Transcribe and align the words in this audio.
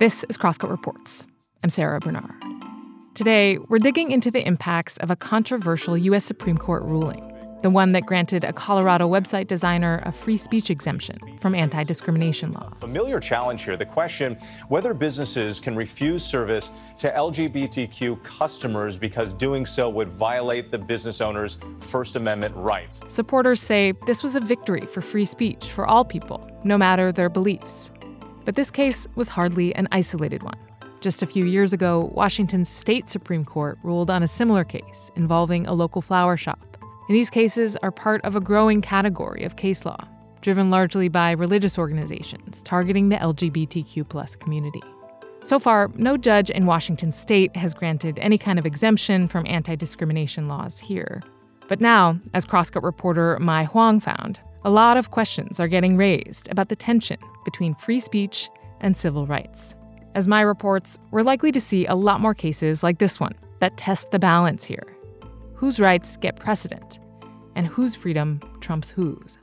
This 0.00 0.24
is 0.28 0.38
Crosscut 0.38 0.70
Reports. 0.70 1.26
I'm 1.64 1.70
Sara 1.70 1.98
Bernard. 1.98 2.30
Today, 3.14 3.58
we're 3.68 3.80
digging 3.80 4.12
into 4.12 4.30
the 4.30 4.46
impacts 4.46 4.96
of 4.98 5.10
a 5.10 5.16
controversial 5.16 5.98
U.S. 5.98 6.24
Supreme 6.24 6.56
Court 6.56 6.84
ruling, 6.84 7.34
the 7.62 7.70
one 7.70 7.90
that 7.90 8.06
granted 8.06 8.44
a 8.44 8.52
Colorado 8.52 9.10
website 9.10 9.48
designer 9.48 10.00
a 10.06 10.12
free 10.12 10.36
speech 10.36 10.70
exemption 10.70 11.18
from 11.40 11.52
anti 11.52 11.82
discrimination 11.82 12.52
laws. 12.52 12.78
Familiar 12.78 13.18
challenge 13.18 13.64
here 13.64 13.76
the 13.76 13.84
question 13.84 14.38
whether 14.68 14.94
businesses 14.94 15.58
can 15.58 15.74
refuse 15.74 16.24
service 16.24 16.70
to 16.98 17.10
LGBTQ 17.10 18.22
customers 18.22 18.96
because 18.96 19.32
doing 19.32 19.66
so 19.66 19.90
would 19.90 20.10
violate 20.10 20.70
the 20.70 20.78
business 20.78 21.20
owner's 21.20 21.58
First 21.80 22.14
Amendment 22.14 22.54
rights. 22.54 23.02
Supporters 23.08 23.60
say 23.60 23.92
this 24.06 24.22
was 24.22 24.36
a 24.36 24.40
victory 24.40 24.86
for 24.86 25.00
free 25.00 25.24
speech 25.24 25.72
for 25.72 25.84
all 25.86 26.04
people, 26.04 26.48
no 26.62 26.78
matter 26.78 27.10
their 27.10 27.28
beliefs. 27.28 27.90
But 28.48 28.54
this 28.54 28.70
case 28.70 29.06
was 29.14 29.28
hardly 29.28 29.74
an 29.74 29.88
isolated 29.92 30.42
one. 30.42 30.56
Just 31.02 31.22
a 31.22 31.26
few 31.26 31.44
years 31.44 31.74
ago, 31.74 32.10
Washington's 32.14 32.70
state 32.70 33.06
Supreme 33.06 33.44
Court 33.44 33.78
ruled 33.82 34.08
on 34.08 34.22
a 34.22 34.26
similar 34.26 34.64
case 34.64 35.10
involving 35.16 35.66
a 35.66 35.74
local 35.74 36.00
flower 36.00 36.34
shop. 36.38 36.78
And 36.80 37.14
these 37.14 37.28
cases 37.28 37.76
are 37.82 37.90
part 37.90 38.24
of 38.24 38.36
a 38.36 38.40
growing 38.40 38.80
category 38.80 39.44
of 39.44 39.56
case 39.56 39.84
law, 39.84 39.98
driven 40.40 40.70
largely 40.70 41.10
by 41.10 41.32
religious 41.32 41.78
organizations 41.78 42.62
targeting 42.62 43.10
the 43.10 43.16
LGBTQ 43.16 44.40
community. 44.40 44.82
So 45.44 45.58
far, 45.58 45.90
no 45.96 46.16
judge 46.16 46.48
in 46.48 46.64
Washington 46.64 47.12
state 47.12 47.54
has 47.54 47.74
granted 47.74 48.18
any 48.18 48.38
kind 48.38 48.58
of 48.58 48.64
exemption 48.64 49.28
from 49.28 49.44
anti 49.46 49.76
discrimination 49.76 50.48
laws 50.48 50.78
here. 50.78 51.22
But 51.68 51.82
now, 51.82 52.18
as 52.32 52.46
Crosscut 52.46 52.82
reporter 52.82 53.38
Mai 53.40 53.64
Hoang 53.64 54.00
found, 54.00 54.40
a 54.68 54.70
lot 54.70 54.98
of 54.98 55.10
questions 55.10 55.58
are 55.58 55.66
getting 55.66 55.96
raised 55.96 56.46
about 56.50 56.68
the 56.68 56.76
tension 56.76 57.16
between 57.46 57.74
free 57.76 57.98
speech 57.98 58.50
and 58.82 58.94
civil 58.94 59.26
rights. 59.26 59.74
As 60.14 60.28
Mai 60.28 60.42
reports, 60.42 60.98
we're 61.10 61.22
likely 61.22 61.50
to 61.52 61.58
see 61.58 61.86
a 61.86 61.94
lot 61.94 62.20
more 62.20 62.34
cases 62.34 62.82
like 62.82 62.98
this 62.98 63.18
one 63.18 63.32
that 63.60 63.78
test 63.78 64.10
the 64.10 64.18
balance 64.18 64.62
here. 64.62 64.94
Whose 65.54 65.80
rights 65.80 66.18
get 66.18 66.36
precedent, 66.36 66.98
and 67.54 67.66
whose 67.66 67.94
freedom 67.94 68.42
trumps 68.60 68.90
whose. 68.90 69.38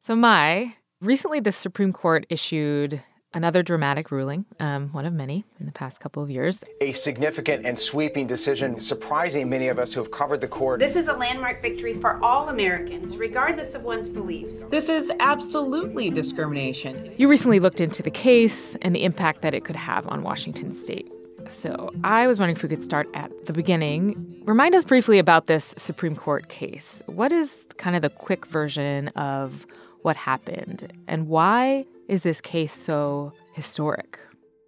So, 0.00 0.16
Mai, 0.16 0.74
recently 1.00 1.38
the 1.38 1.52
Supreme 1.52 1.92
Court 1.92 2.26
issued 2.28 3.00
Another 3.34 3.62
dramatic 3.62 4.10
ruling, 4.10 4.44
um, 4.60 4.90
one 4.92 5.06
of 5.06 5.14
many 5.14 5.44
in 5.58 5.64
the 5.64 5.72
past 5.72 6.00
couple 6.00 6.22
of 6.22 6.30
years. 6.30 6.62
A 6.82 6.92
significant 6.92 7.64
and 7.64 7.78
sweeping 7.78 8.26
decision, 8.26 8.78
surprising 8.78 9.48
many 9.48 9.68
of 9.68 9.78
us 9.78 9.94
who 9.94 10.00
have 10.00 10.10
covered 10.10 10.42
the 10.42 10.48
court. 10.48 10.80
This 10.80 10.96
is 10.96 11.08
a 11.08 11.14
landmark 11.14 11.62
victory 11.62 11.94
for 11.94 12.22
all 12.22 12.50
Americans, 12.50 13.16
regardless 13.16 13.74
of 13.74 13.84
one's 13.84 14.08
beliefs. 14.08 14.64
This 14.64 14.90
is 14.90 15.10
absolutely 15.20 16.10
discrimination. 16.10 17.14
You 17.16 17.26
recently 17.28 17.58
looked 17.58 17.80
into 17.80 18.02
the 18.02 18.10
case 18.10 18.76
and 18.82 18.94
the 18.94 19.02
impact 19.02 19.40
that 19.40 19.54
it 19.54 19.64
could 19.64 19.76
have 19.76 20.06
on 20.08 20.22
Washington 20.22 20.70
state. 20.70 21.10
So 21.46 21.90
I 22.04 22.26
was 22.26 22.38
wondering 22.38 22.56
if 22.56 22.62
we 22.62 22.68
could 22.68 22.82
start 22.82 23.08
at 23.14 23.46
the 23.46 23.54
beginning. 23.54 24.42
Remind 24.44 24.74
us 24.74 24.84
briefly 24.84 25.18
about 25.18 25.46
this 25.46 25.74
Supreme 25.78 26.16
Court 26.16 26.48
case. 26.48 27.02
What 27.06 27.32
is 27.32 27.64
kind 27.78 27.96
of 27.96 28.02
the 28.02 28.10
quick 28.10 28.44
version 28.44 29.08
of 29.08 29.66
what 30.02 30.16
happened 30.16 30.92
and 31.08 31.28
why 31.28 31.86
is 32.08 32.22
this 32.22 32.40
case 32.40 32.72
so 32.72 33.32
historic? 33.52 34.18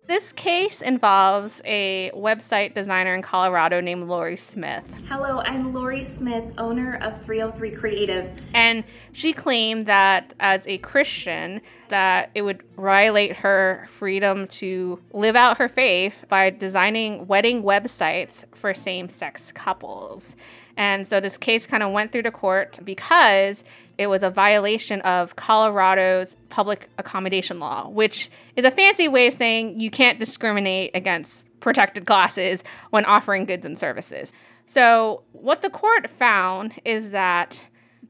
This 0.07 0.33
case 0.33 0.83
involves 0.83 1.63
a 1.65 2.11
website 2.15 2.75
designer 2.75 3.15
in 3.15 3.23
Colorado 3.23 3.81
named 3.81 4.07
Lorie 4.07 4.37
Smith. 4.37 4.85
Hello, 5.09 5.39
I'm 5.39 5.73
Lorie 5.73 6.05
Smith, 6.05 6.45
owner 6.59 6.99
of 7.01 7.25
303 7.25 7.71
Creative. 7.71 8.31
And 8.53 8.85
she 9.13 9.33
claimed 9.33 9.87
that 9.87 10.35
as 10.41 10.67
a 10.67 10.77
Christian 10.79 11.63
that 11.89 12.31
it 12.35 12.43
would 12.43 12.63
violate 12.77 13.37
her 13.37 13.89
freedom 13.99 14.47
to 14.49 15.01
live 15.15 15.37
out 15.37 15.57
her 15.57 15.71
faith 15.71 16.27
by 16.29 16.51
designing 16.51 17.27
wedding 17.27 17.63
websites 17.63 18.45
for 18.55 18.75
same-sex 18.75 19.53
couples. 19.53 20.37
And 20.77 21.07
so 21.07 21.19
this 21.19 21.39
case 21.39 21.65
kind 21.65 21.83
of 21.83 21.93
went 21.93 22.13
through 22.13 22.25
the 22.25 22.31
court 22.31 22.79
because 22.85 23.65
it 23.99 24.09
was 24.09 24.23
a 24.23 24.31
violation 24.31 25.01
of 25.03 25.37
Colorado's 25.37 26.37
public 26.49 26.89
accommodation 26.99 27.59
law, 27.59 27.89
which 27.89 28.31
is 28.57 28.65
a 28.65 28.71
fancy 28.71 29.09
way 29.09 29.29
of 29.29 29.35
saying 29.35 29.81
you 29.81 29.91
can't 29.91 30.19
discriminate 30.19 30.91
against 30.95 31.45
protected 31.61 32.07
classes 32.07 32.63
when 32.91 33.05
offering 33.05 33.45
goods 33.45 33.65
and 33.65 33.79
services. 33.79 34.33
So, 34.67 35.23
what 35.33 35.63
the 35.63 35.71
court 35.71 36.11
found 36.11 36.75
is 36.85 37.11
that 37.11 37.61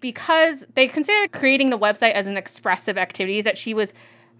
because 0.00 0.65
they 0.75 0.87
considered 0.87 1.33
creating 1.33 1.71
the 1.71 1.78
website 1.78 2.12
as 2.12 2.27
an 2.27 2.37
expressive 2.37 2.99
activity, 2.99 3.41
that 3.43 3.59
she 3.59 3.75
was 3.75 3.93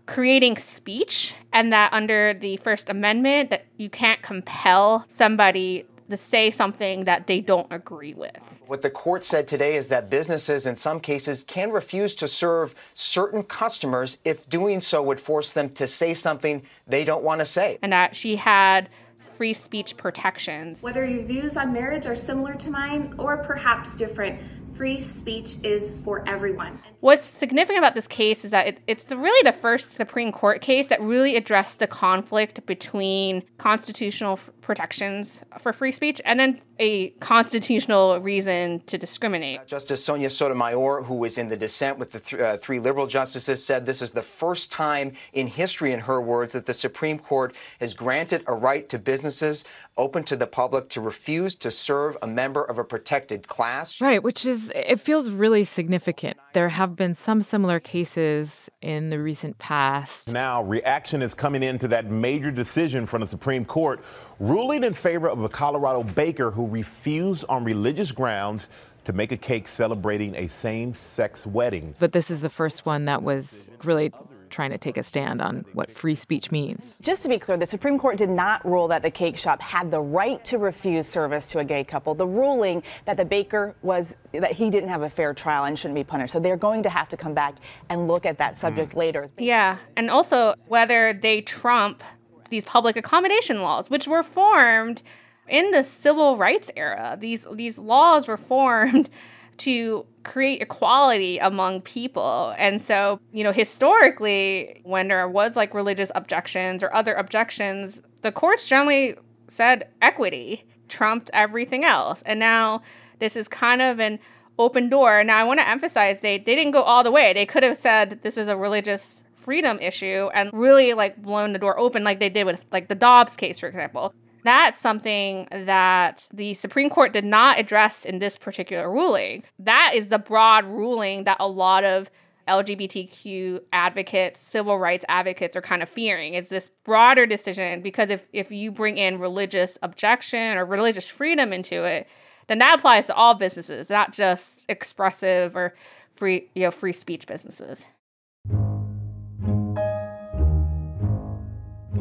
creating 0.07 0.57
speech 0.57 1.35
and 1.53 1.73
that 1.73 1.93
under 1.93 2.35
the 2.35 2.57
First 2.59 2.91
Amendment 2.91 3.51
that 3.51 3.65
you 3.77 3.89
can't 3.89 4.21
compel 4.23 5.07
somebody 5.09 5.87
to 6.11 6.17
say 6.17 6.51
something 6.51 7.05
that 7.05 7.27
they 7.27 7.41
don't 7.41 7.67
agree 7.71 8.15
with. 8.15 8.37
What 8.67 8.83
the 8.83 8.91
court 8.91 9.25
said 9.25 9.49
today 9.49 9.77
is 9.77 9.89
that 9.89 10.11
businesses, 10.11 10.67
in 10.67 10.77
some 10.77 11.01
cases, 11.01 11.45
can 11.45 11.71
refuse 11.71 12.15
to 12.17 12.29
serve 12.29 12.75
certain 12.95 13.43
customers 13.43 14.19
if 14.25 14.49
doing 14.49 14.81
so 14.81 15.03
would 15.03 15.21
force 15.21 15.53
them 15.53 15.71
to 15.71 15.87
say 15.87 16.15
something 16.15 16.63
they 16.87 17.05
don't 17.05 17.23
want 17.23 17.41
to 17.41 17.47
say. 17.47 17.79
And 17.83 17.93
that 17.93 18.17
she 18.17 18.37
had 18.37 18.89
free 19.35 19.53
speech 19.53 19.97
protections. 19.97 20.83
Whether 20.83 21.05
your 21.05 21.25
views 21.25 21.57
on 21.57 21.73
marriage 21.73 22.07
are 22.07 22.17
similar 22.17 22.55
to 22.55 22.71
mine 22.71 23.15
or 23.19 23.39
perhaps 23.39 23.97
different, 23.97 24.41
free 24.77 25.01
speech 25.01 25.57
is 25.63 25.93
for 26.05 26.27
everyone. 26.29 26.81
What's 27.01 27.27
significant 27.27 27.79
about 27.79 27.95
this 27.95 28.07
case 28.07 28.45
is 28.45 28.51
that 28.51 28.67
it, 28.67 28.79
it's 28.87 29.05
the, 29.05 29.17
really 29.17 29.43
the 29.43 29.57
first 29.57 29.93
Supreme 29.93 30.33
Court 30.33 30.61
case 30.61 30.89
that 30.89 31.01
really 31.01 31.37
addressed 31.37 31.79
the 31.79 31.87
conflict 31.87 32.65
between 32.67 33.43
constitutional 33.59 34.35
f- 34.35 34.51
protections 34.65 35.43
for 35.61 35.73
free 35.73 35.93
speech 35.93 36.21
and 36.25 36.41
then 36.41 36.61
a 36.81 37.11
constitutional 37.21 38.19
reason 38.21 38.81
to 38.87 38.99
discriminate. 38.99 39.61
Uh, 39.61 39.65
Justice 39.65 40.05
Sonia 40.05 40.29
Sotomayor, 40.29 41.03
who 41.03 41.15
was 41.15 41.39
in 41.39 41.49
the 41.49 41.57
dissent 41.57 41.99
with 41.99 42.11
the 42.11 42.21
th- 42.21 42.43
uh, 42.43 42.57
three 42.57 42.81
liberal 42.81 43.07
justices, 43.07 43.65
said 43.65 43.87
this 43.87 44.03
is 44.03 44.13
the 44.13 44.23
first 44.23 44.73
time 44.73 45.13
in 45.33 45.47
history, 45.47 45.93
in 45.93 46.01
her 46.01 46.21
words, 46.21 46.55
that 46.55 46.67
the 46.67 46.75
Supreme 46.75 47.19
Court 47.19 47.55
has 47.79 47.95
granted 47.95 48.43
a 48.47 48.55
right 48.55 48.89
to 48.89 48.99
businesses 48.99 49.65
open 49.97 50.25
to 50.25 50.37
the 50.37 50.47
public 50.47 50.89
to 50.89 51.01
refuse 51.01 51.55
to 51.55 51.71
serve 51.71 52.17
a 52.21 52.27
member 52.27 52.65
of 52.65 52.79
a 52.79 52.85
protected 52.85 53.47
class. 53.47 54.01
Right, 54.01 54.23
which 54.23 54.45
is, 54.45 54.73
it 54.75 55.01
feels 55.01 55.31
really 55.31 55.65
significant. 55.65 56.37
There 56.53 56.71
have 56.71 56.97
been 56.97 57.15
some 57.15 57.43
similar 57.43 57.79
cases 57.79 58.69
in 58.83 59.11
the 59.11 59.21
recent 59.21 59.59
past. 59.59 60.33
Now, 60.33 60.65
reaction 60.65 61.23
is 61.23 61.33
coming 61.35 61.63
into 61.63 61.87
that 61.89 62.11
major 62.11 62.51
decision 62.51 63.07
from 63.07 63.21
the 63.21 63.29
Supreme 63.29 63.65
Court, 63.65 64.03
ruling 64.39 64.85
in 64.85 64.95
favor 64.95 65.29
of 65.29 65.43
a 65.43 65.49
Colorado 65.49 66.03
baker 66.03 66.51
who 66.51 66.67
refused 66.67 67.45
on 67.49 67.65
religious 67.65 68.13
grounds 68.13 68.69
to 69.05 69.13
make 69.13 69.33
a 69.33 69.37
cake 69.37 69.69
celebrating 69.69 70.35
a 70.37 70.49
same 70.49 70.95
sex 70.95 71.47
wedding. 71.47 71.95
But 71.99 72.13
this 72.13 72.31
is 72.31 72.41
the 72.41 72.51
first 72.51 72.87
one 72.87 73.05
that 73.05 73.23
was 73.23 73.71
really 73.83 74.13
trying 74.55 74.71
to 74.71 74.79
take 74.79 74.97
a 74.97 75.03
stand 75.03 75.43
on 75.43 75.65
what 75.73 75.91
free 75.91 76.15
speech 76.15 76.53
means. 76.53 76.95
Just 77.01 77.23
to 77.23 77.29
be 77.29 77.39
clear, 77.41 77.57
the 77.57 77.67
Supreme 77.67 77.99
Court 77.99 78.17
did 78.17 78.31
not 78.31 78.65
rule 78.65 78.87
that 78.87 79.03
the 79.03 79.11
cake 79.11 79.37
shop 79.37 79.61
had 79.61 79.91
the 79.91 80.01
right 80.01 80.43
to 80.45 80.59
refuse 80.59 81.09
service 81.09 81.45
to 81.47 81.59
a 81.59 81.65
gay 81.65 81.83
couple. 81.83 82.15
The 82.15 82.27
ruling 82.27 82.85
that 83.05 83.17
the 83.17 83.25
baker 83.25 83.75
was 83.83 84.15
that 84.33 84.53
he 84.53 84.71
didn't 84.71 84.91
have 84.91 85.03
a 85.03 85.11
fair 85.11 85.35
trial 85.35 85.65
and 85.65 85.77
shouldn't 85.77 85.97
be 85.97 86.05
punished. 86.05 86.33
So 86.33 86.39
they're 86.39 86.57
going 86.57 86.85
to 86.85 86.89
have 86.89 87.09
to 87.09 87.17
come 87.17 87.35
back 87.35 87.57
and 87.91 88.07
look 88.07 88.25
at 88.27 88.39
that 88.39 88.57
subject 88.57 88.93
mm. 88.93 88.97
later. 88.97 89.27
Yeah, 89.39 89.79
and 89.97 90.09
also 90.09 90.55
whether 90.69 91.13
they 91.13 91.41
trump 91.41 92.05
these 92.51 92.65
public 92.65 92.97
accommodation 92.97 93.63
laws, 93.63 93.91
which 93.91 94.07
were 94.07 94.23
formed 94.23 95.03
in 95.49 95.71
the 95.71 95.85
civil 95.85 96.37
rights 96.37 96.71
era. 96.77 97.17
These 97.21 97.47
these 97.53 97.79
laws 97.79 98.29
were 98.29 98.37
formed 98.55 99.11
to 99.57 100.05
create 100.25 100.63
equality 100.63 101.39
among 101.39 101.81
people. 101.83 102.55
And 102.59 102.83
so, 102.83 103.21
you 103.33 103.45
know, 103.45 103.53
historically, 103.53 104.81
when 104.85 105.09
there 105.09 105.29
was 105.29 105.55
like 105.55 105.75
religious 105.75 106.11
objections 106.15 106.83
or 106.83 106.93
other 106.93 107.15
objections, 107.15 108.01
the 108.23 108.33
courts 108.33 108.67
generally 108.67 109.15
said 109.49 109.89
equity 110.03 110.65
trumped 110.89 111.31
everything 111.33 111.85
else. 111.85 112.23
And 112.27 112.41
now 112.41 112.83
this 113.21 113.37
is 113.37 113.49
kind 113.49 113.81
of 113.81 114.01
an 114.01 114.19
open 114.59 114.89
door. 114.89 115.23
Now, 115.25 115.39
I 115.39 115.45
want 115.45 115.61
to 115.61 115.69
emphasize 115.69 116.21
they, 116.21 116.39
they 116.39 116.55
didn't 116.55 116.73
go 116.73 116.83
all 116.83 117.03
the 117.03 117.11
way. 117.11 117.33
They 117.33 117.47
could 117.47 117.63
have 117.63 117.79
said 117.79 118.21
this 118.23 118.37
is 118.37 118.49
a 118.49 118.57
religious 118.57 119.24
freedom 119.45 119.79
issue 119.81 120.31
and 120.35 120.51
really 120.53 120.95
like 120.95 121.21
blown 121.21 121.53
the 121.53 121.59
door 121.59 121.79
open 121.79 122.03
like 122.03 122.19
they 122.19 122.31
did 122.31 122.45
with 122.45 122.65
like 122.73 122.89
the 122.89 122.95
Dobbs 122.95 123.37
case, 123.37 123.59
for 123.59 123.69
example. 123.69 124.13
That's 124.43 124.79
something 124.79 125.49
that 125.51 126.27
the 126.33 126.55
Supreme 126.55 126.91
Court 126.91 127.13
did 127.13 127.25
not 127.25 127.59
address 127.59 128.05
in 128.05 128.19
this 128.19 128.37
particular 128.37 128.91
ruling. 128.91 129.45
That 129.59 129.93
is 129.95 130.09
the 130.09 130.19
broad 130.19 130.67
ruling 130.67 131.25
that 131.25 131.39
a 131.41 131.49
lot 131.49 131.85
of 131.85 132.11
LGBTQ 132.47 133.61
advocates, 133.73 134.41
civil 134.41 134.79
rights 134.79 135.05
advocates 135.09 135.57
are 135.57 135.63
kind 135.63 135.83
of 135.83 135.89
fearing 135.89 136.35
is 136.35 136.49
this 136.49 136.71
broader 136.85 137.25
decision 137.27 137.81
because 137.81 138.11
if, 138.11 138.27
if 138.33 138.51
you 138.51 138.71
bring 138.71 138.99
in 138.99 139.19
religious 139.19 139.79
objection 139.83 140.59
or 140.59 140.67
religious 140.67 141.09
freedom 141.09 141.53
into 141.53 141.85
it, 141.85 142.07
then 142.49 142.59
that 142.59 142.79
applies 142.79 143.07
to 143.07 143.15
all 143.15 143.35
businesses, 143.35 143.89
not 143.89 144.13
just 144.13 144.65
expressive 144.69 145.57
or 145.57 145.75
free, 146.15 146.51
you 146.55 146.63
know, 146.63 146.71
free 146.71 146.93
speech 146.93 147.27
businesses. 147.27 147.87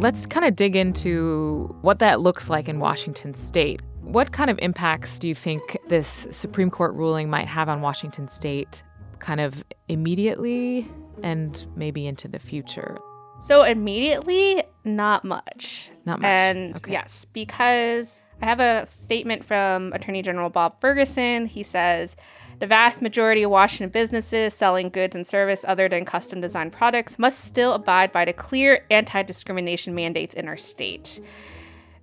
Let's 0.03 0.25
kind 0.25 0.45
of 0.45 0.53
dig 0.53 0.75
into 0.75 1.73
what 1.81 1.99
that 1.99 2.19
looks 2.19 2.49
like 2.49 2.67
in 2.67 2.77
Washington 2.77 3.33
state. 3.33 3.81
What 4.01 4.33
kind 4.33 4.49
of 4.49 4.59
impacts 4.59 5.17
do 5.17 5.29
you 5.29 5.33
think 5.33 5.77
this 5.87 6.27
Supreme 6.29 6.69
Court 6.69 6.93
ruling 6.93 7.29
might 7.29 7.47
have 7.47 7.69
on 7.69 7.79
Washington 7.79 8.27
state, 8.27 8.83
kind 9.19 9.39
of 9.39 9.63
immediately 9.87 10.91
and 11.23 11.65
maybe 11.77 12.05
into 12.05 12.27
the 12.27 12.37
future? 12.37 12.97
So, 13.41 13.63
immediately, 13.63 14.63
not 14.83 15.23
much. 15.23 15.89
Not 16.03 16.19
much. 16.19 16.27
And 16.27 16.75
okay. 16.75 16.91
yes, 16.91 17.25
because 17.31 18.19
I 18.41 18.45
have 18.45 18.59
a 18.59 18.85
statement 18.85 19.45
from 19.45 19.93
Attorney 19.93 20.21
General 20.21 20.49
Bob 20.49 20.81
Ferguson. 20.81 21.45
He 21.45 21.63
says, 21.63 22.17
the 22.59 22.67
vast 22.67 23.01
majority 23.01 23.43
of 23.43 23.51
Washington 23.51 23.89
businesses 23.89 24.53
selling 24.53 24.89
goods 24.89 25.15
and 25.15 25.25
service 25.25 25.65
other 25.67 25.89
than 25.89 26.05
custom 26.05 26.41
designed 26.41 26.73
products 26.73 27.19
must 27.19 27.43
still 27.43 27.73
abide 27.73 28.11
by 28.11 28.25
the 28.25 28.33
clear 28.33 28.85
anti 28.89 29.23
discrimination 29.23 29.95
mandates 29.95 30.33
in 30.33 30.47
our 30.47 30.57
state. 30.57 31.19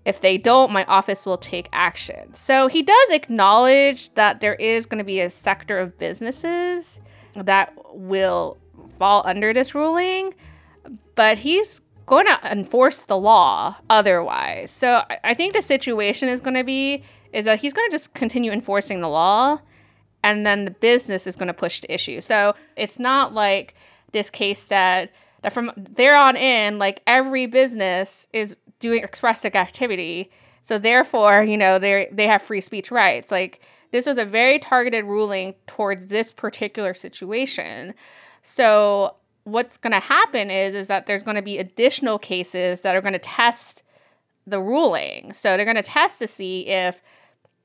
If 0.04 0.20
they 0.20 0.38
don't, 0.38 0.72
my 0.72 0.84
office 0.86 1.26
will 1.26 1.38
take 1.38 1.68
action. 1.72 2.34
So 2.34 2.68
he 2.68 2.82
does 2.82 3.10
acknowledge 3.10 4.12
that 4.14 4.40
there 4.40 4.54
is 4.54 4.86
going 4.86 4.98
to 4.98 5.04
be 5.04 5.20
a 5.20 5.30
sector 5.30 5.78
of 5.78 5.98
businesses 5.98 7.00
that 7.36 7.74
will 7.92 8.56
fall 8.98 9.22
under 9.24 9.52
this 9.52 9.74
ruling, 9.74 10.34
but 11.14 11.38
he's 11.38 11.80
going 12.06 12.26
to 12.26 12.38
enforce 12.50 13.00
the 13.00 13.16
law 13.16 13.76
otherwise. 13.88 14.70
So 14.70 15.02
I 15.22 15.34
think 15.34 15.54
the 15.54 15.62
situation 15.62 16.28
is 16.28 16.40
going 16.40 16.56
to 16.56 16.64
be 16.64 17.04
is 17.32 17.44
that 17.44 17.60
he's 17.60 17.72
going 17.72 17.88
to 17.88 17.94
just 17.94 18.12
continue 18.14 18.50
enforcing 18.50 19.00
the 19.00 19.08
law 19.08 19.60
and 20.22 20.46
then 20.46 20.64
the 20.64 20.70
business 20.70 21.26
is 21.26 21.36
going 21.36 21.48
to 21.48 21.54
push 21.54 21.80
the 21.80 21.92
issue. 21.92 22.20
So 22.20 22.54
it's 22.76 22.98
not 22.98 23.34
like 23.34 23.74
this 24.12 24.30
case 24.30 24.60
said 24.60 25.10
that 25.42 25.52
from 25.52 25.72
there 25.76 26.16
on 26.16 26.36
in, 26.36 26.78
like 26.78 27.02
every 27.06 27.46
business 27.46 28.26
is 28.32 28.56
doing 28.78 29.02
expressive 29.02 29.54
activity. 29.54 30.30
So 30.62 30.78
therefore, 30.78 31.42
you 31.42 31.56
know, 31.56 31.78
they 31.78 32.08
they 32.12 32.26
have 32.26 32.42
free 32.42 32.60
speech 32.60 32.90
rights. 32.90 33.30
Like 33.30 33.60
this 33.92 34.06
was 34.06 34.18
a 34.18 34.24
very 34.24 34.58
targeted 34.58 35.04
ruling 35.04 35.54
towards 35.66 36.06
this 36.06 36.32
particular 36.32 36.94
situation. 36.94 37.94
So 38.42 39.14
what's 39.44 39.76
going 39.78 39.92
to 39.92 40.00
happen 40.00 40.50
is 40.50 40.74
is 40.74 40.86
that 40.88 41.06
there's 41.06 41.22
going 41.22 41.36
to 41.36 41.42
be 41.42 41.58
additional 41.58 42.18
cases 42.18 42.82
that 42.82 42.94
are 42.94 43.00
going 43.00 43.14
to 43.14 43.18
test 43.18 43.82
the 44.46 44.60
ruling. 44.60 45.32
So 45.32 45.56
they're 45.56 45.64
going 45.64 45.76
to 45.76 45.82
test 45.82 46.18
to 46.18 46.28
see 46.28 46.66
if 46.66 47.02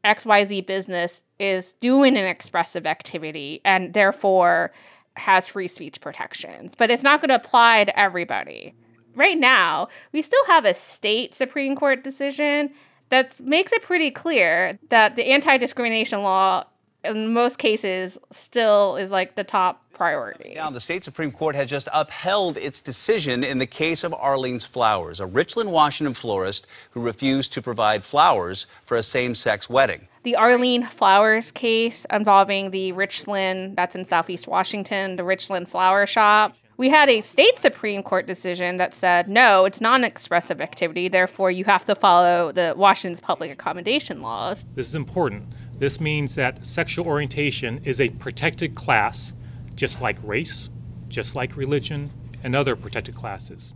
XYZ 0.06 0.66
business 0.66 1.22
is 1.40 1.74
doing 1.74 2.18
an 2.18 2.25
expressive 2.25 2.86
activity 2.86 3.62
and 3.66 3.94
therefore 3.94 4.72
has 5.18 5.48
free 5.48 5.68
speech 5.68 6.02
protections. 6.02 6.74
But 6.78 6.92
it's 6.92 7.04
not 7.04 7.22
going 7.22 7.30
to 7.30 7.36
apply 7.36 7.86
to 7.86 8.00
everybody. 8.00 8.74
Right 9.16 9.38
now, 9.38 9.88
we 10.12 10.22
still 10.22 10.46
have 10.48 10.66
a 10.66 10.74
state 10.74 11.34
Supreme 11.34 11.75
Court 11.75 12.04
decision 12.04 12.72
that 13.10 13.40
makes 13.40 13.72
it 13.72 13.81
pretty 13.81 14.12
clear 14.12 14.78
that 14.90 15.16
the 15.16 15.25
anti 15.25 15.57
discrimination 15.57 16.22
law 16.22 16.66
in 17.06 17.34
most 17.34 17.57
cases 17.57 18.18
still 18.31 18.96
is 18.98 19.12
like 19.12 19.36
the 19.36 19.44
top 19.44 19.81
priority. 19.94 20.54
Now, 20.56 20.69
the 20.69 20.81
state 20.81 21.04
Supreme 21.04 21.31
Court 21.31 21.56
has 21.56 21.69
just 21.69 21.88
upheld 21.94 22.57
its 22.57 22.81
decision 22.81 23.44
in 23.44 23.60
the 23.60 23.66
case 23.66 24.04
of 24.04 24.13
Arlene's 24.13 24.66
Flowers, 24.66 25.19
a 25.19 25.25
Richland, 25.25 25.72
Washington 25.72 26.13
florist 26.13 26.68
who 26.92 27.02
refused 27.02 27.54
to 27.54 27.62
provide 27.62 28.04
flowers 28.04 28.68
for 28.84 28.98
a 28.98 29.04
same 29.04 29.36
sex 29.36 29.69
wedding. 29.69 30.07
The 30.24 30.36
Arlene 30.36 30.84
Flowers 30.86 31.52
case 31.52 32.06
involving 32.12 32.72
the 32.72 32.92
Richland, 32.92 33.78
that's 33.78 33.96
in 33.96 34.04
Southeast 34.04 34.48
Washington, 34.48 35.16
the 35.16 35.24
Richland 35.24 35.69
Flower 35.69 36.06
Shop. 36.06 36.56
We 36.78 36.90
had 36.90 37.07
a 37.07 37.22
state 37.22 37.57
Supreme 37.57 38.04
Court 38.04 38.28
decision 38.28 38.75
that 38.78 38.94
said, 38.94 39.30
no, 39.30 39.63
it's 39.63 39.80
not 39.80 40.02
an 40.02 40.04
expressive 40.04 40.60
activity, 40.60 41.07
therefore, 41.07 41.50
you 41.50 41.63
have 41.63 41.86
to 41.86 41.96
follow 41.96 42.52
the 42.52 42.74
Washington's 42.75 43.22
public 43.22 43.50
accommodation 43.50 44.22
laws. 44.22 44.66
This 44.75 44.90
is 44.90 44.96
important. 44.96 45.46
This 45.77 46.00
means 46.00 46.36
that 46.36 46.66
sexual 46.66 47.06
orientation 47.06 47.81
is 47.83 48.00
a 48.00 48.10
protected 48.10 48.75
class, 48.75 49.33
just 49.75 50.01
like 50.01 50.18
race, 50.24 50.69
just 51.10 51.36
like 51.36 51.57
religion, 51.57 52.10
and 52.44 52.56
other 52.56 52.75
protected 52.75 53.16
classes. 53.16 53.74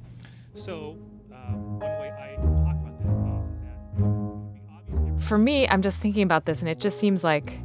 So, 0.54 0.98
uh, 1.32 1.36
one 1.36 1.80
way 1.80 2.12
I 2.12 2.36
talk 2.36 2.76
about 2.76 2.98
this 3.00 3.08
case 3.08 4.56
is 4.56 5.18
that. 5.18 5.28
For 5.28 5.38
me, 5.38 5.68
I'm 5.68 5.82
just 5.82 5.98
thinking 5.98 6.24
about 6.24 6.46
this, 6.46 6.62
and 6.62 6.70
it 6.70 6.80
just 6.80 7.00
seems 7.00 7.24
like 7.24 7.60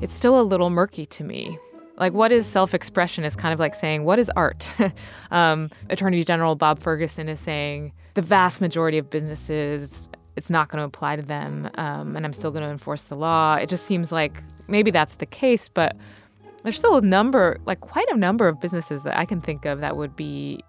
it's 0.00 0.14
still 0.14 0.40
a 0.40 0.42
little 0.42 0.70
murky 0.70 1.06
to 1.06 1.24
me. 1.24 1.58
Like, 1.96 2.12
what 2.12 2.30
is 2.30 2.46
self 2.46 2.74
expression 2.74 3.24
is 3.24 3.34
kind 3.34 3.52
of 3.52 3.58
like 3.58 3.74
saying, 3.74 4.04
what 4.04 4.18
is 4.18 4.30
art? 4.36 4.70
um, 5.32 5.70
Attorney 5.90 6.22
General 6.22 6.54
Bob 6.54 6.78
Ferguson 6.78 7.28
is 7.28 7.40
saying 7.40 7.92
the 8.14 8.22
vast 8.22 8.60
majority 8.60 8.98
of 8.98 9.10
businesses 9.10 10.08
it's 10.36 10.50
not 10.50 10.68
going 10.68 10.80
to 10.80 10.84
apply 10.84 11.16
to 11.16 11.22
them 11.22 11.70
um, 11.74 12.16
and 12.16 12.24
I'm 12.24 12.32
still 12.32 12.50
going 12.50 12.64
to 12.64 12.70
enforce 12.70 13.04
the 13.04 13.16
law. 13.16 13.54
It 13.56 13.68
just 13.68 13.86
seems 13.86 14.12
like 14.12 14.42
maybe 14.68 14.90
that's 14.90 15.16
the 15.16 15.26
case, 15.26 15.68
but 15.68 15.96
there's 16.62 16.78
still 16.78 16.96
a 16.96 17.02
number, 17.02 17.58
like 17.66 17.80
quite 17.80 18.08
a 18.08 18.16
number 18.16 18.48
of 18.48 18.60
businesses 18.60 19.02
that 19.02 19.16
I 19.16 19.24
can 19.24 19.40
think 19.40 19.64
of 19.64 19.80
that 19.80 19.96
would 19.96 20.16
be, 20.16 20.62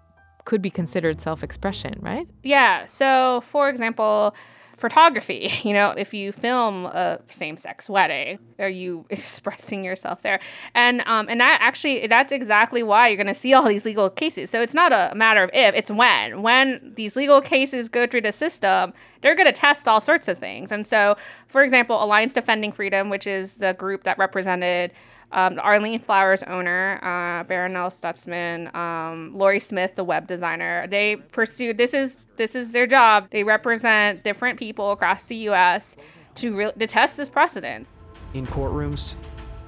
could 0.44 0.60
be 0.60 0.70
considered 0.70 1.20
self 1.20 1.42
expression, 1.42 1.98
right? 2.00 2.28
Yeah. 2.42 2.84
So, 2.84 3.42
for 3.46 3.68
example, 3.68 4.34
photography. 4.76 5.52
You 5.64 5.72
know, 5.72 5.90
if 5.90 6.12
you 6.12 6.30
film 6.30 6.84
a 6.86 7.20
same-sex 7.30 7.88
wedding, 7.88 8.38
are 8.58 8.68
you 8.68 9.06
expressing 9.10 9.82
yourself 9.82 10.20
there? 10.20 10.38
And 10.74 11.02
um, 11.06 11.26
and 11.30 11.40
that 11.40 11.58
actually 11.62 12.06
that's 12.06 12.32
exactly 12.32 12.82
why 12.82 13.08
you're 13.08 13.16
going 13.16 13.34
to 13.34 13.40
see 13.40 13.54
all 13.54 13.66
these 13.66 13.84
legal 13.84 14.10
cases. 14.10 14.50
So 14.50 14.60
it's 14.60 14.74
not 14.74 14.92
a 14.92 15.14
matter 15.14 15.42
of 15.42 15.50
if, 15.54 15.74
it's 15.74 15.90
when. 15.90 16.42
When 16.42 16.92
these 16.96 17.16
legal 17.16 17.40
cases 17.40 17.88
go 17.88 18.06
through 18.06 18.22
the 18.22 18.32
system, 18.32 18.92
they're 19.22 19.34
going 19.34 19.46
to 19.46 19.52
test 19.52 19.88
all 19.88 20.02
sorts 20.02 20.28
of 20.28 20.38
things. 20.38 20.70
And 20.70 20.86
so, 20.86 21.16
for 21.48 21.62
example, 21.62 22.02
Alliance 22.02 22.34
Defending 22.34 22.72
Freedom, 22.72 23.08
which 23.08 23.26
is 23.26 23.54
the 23.54 23.72
group 23.72 24.02
that 24.02 24.18
represented 24.18 24.92
um, 25.34 25.58
Arlene 25.58 25.98
Flowers 25.98 26.42
owner, 26.44 27.00
uh, 27.02 27.44
Barronelle 27.44 27.92
Stutzman, 27.92 28.74
um, 28.74 29.36
Lorie 29.36 29.58
Smith, 29.58 29.96
the 29.96 30.04
web 30.04 30.28
designer, 30.28 30.86
they 30.86 31.16
pursued 31.16 31.76
this 31.76 31.92
is 31.92 32.16
this 32.36 32.54
is 32.54 32.70
their 32.70 32.86
job. 32.86 33.28
They 33.30 33.44
represent 33.44 34.24
different 34.24 34.58
people 34.58 34.92
across 34.92 35.26
the 35.26 35.36
U.S. 35.36 35.96
to, 36.36 36.56
re- 36.56 36.72
to 36.76 36.86
test 36.86 37.16
this 37.16 37.28
precedent. 37.28 37.86
In 38.32 38.46
courtrooms, 38.46 39.14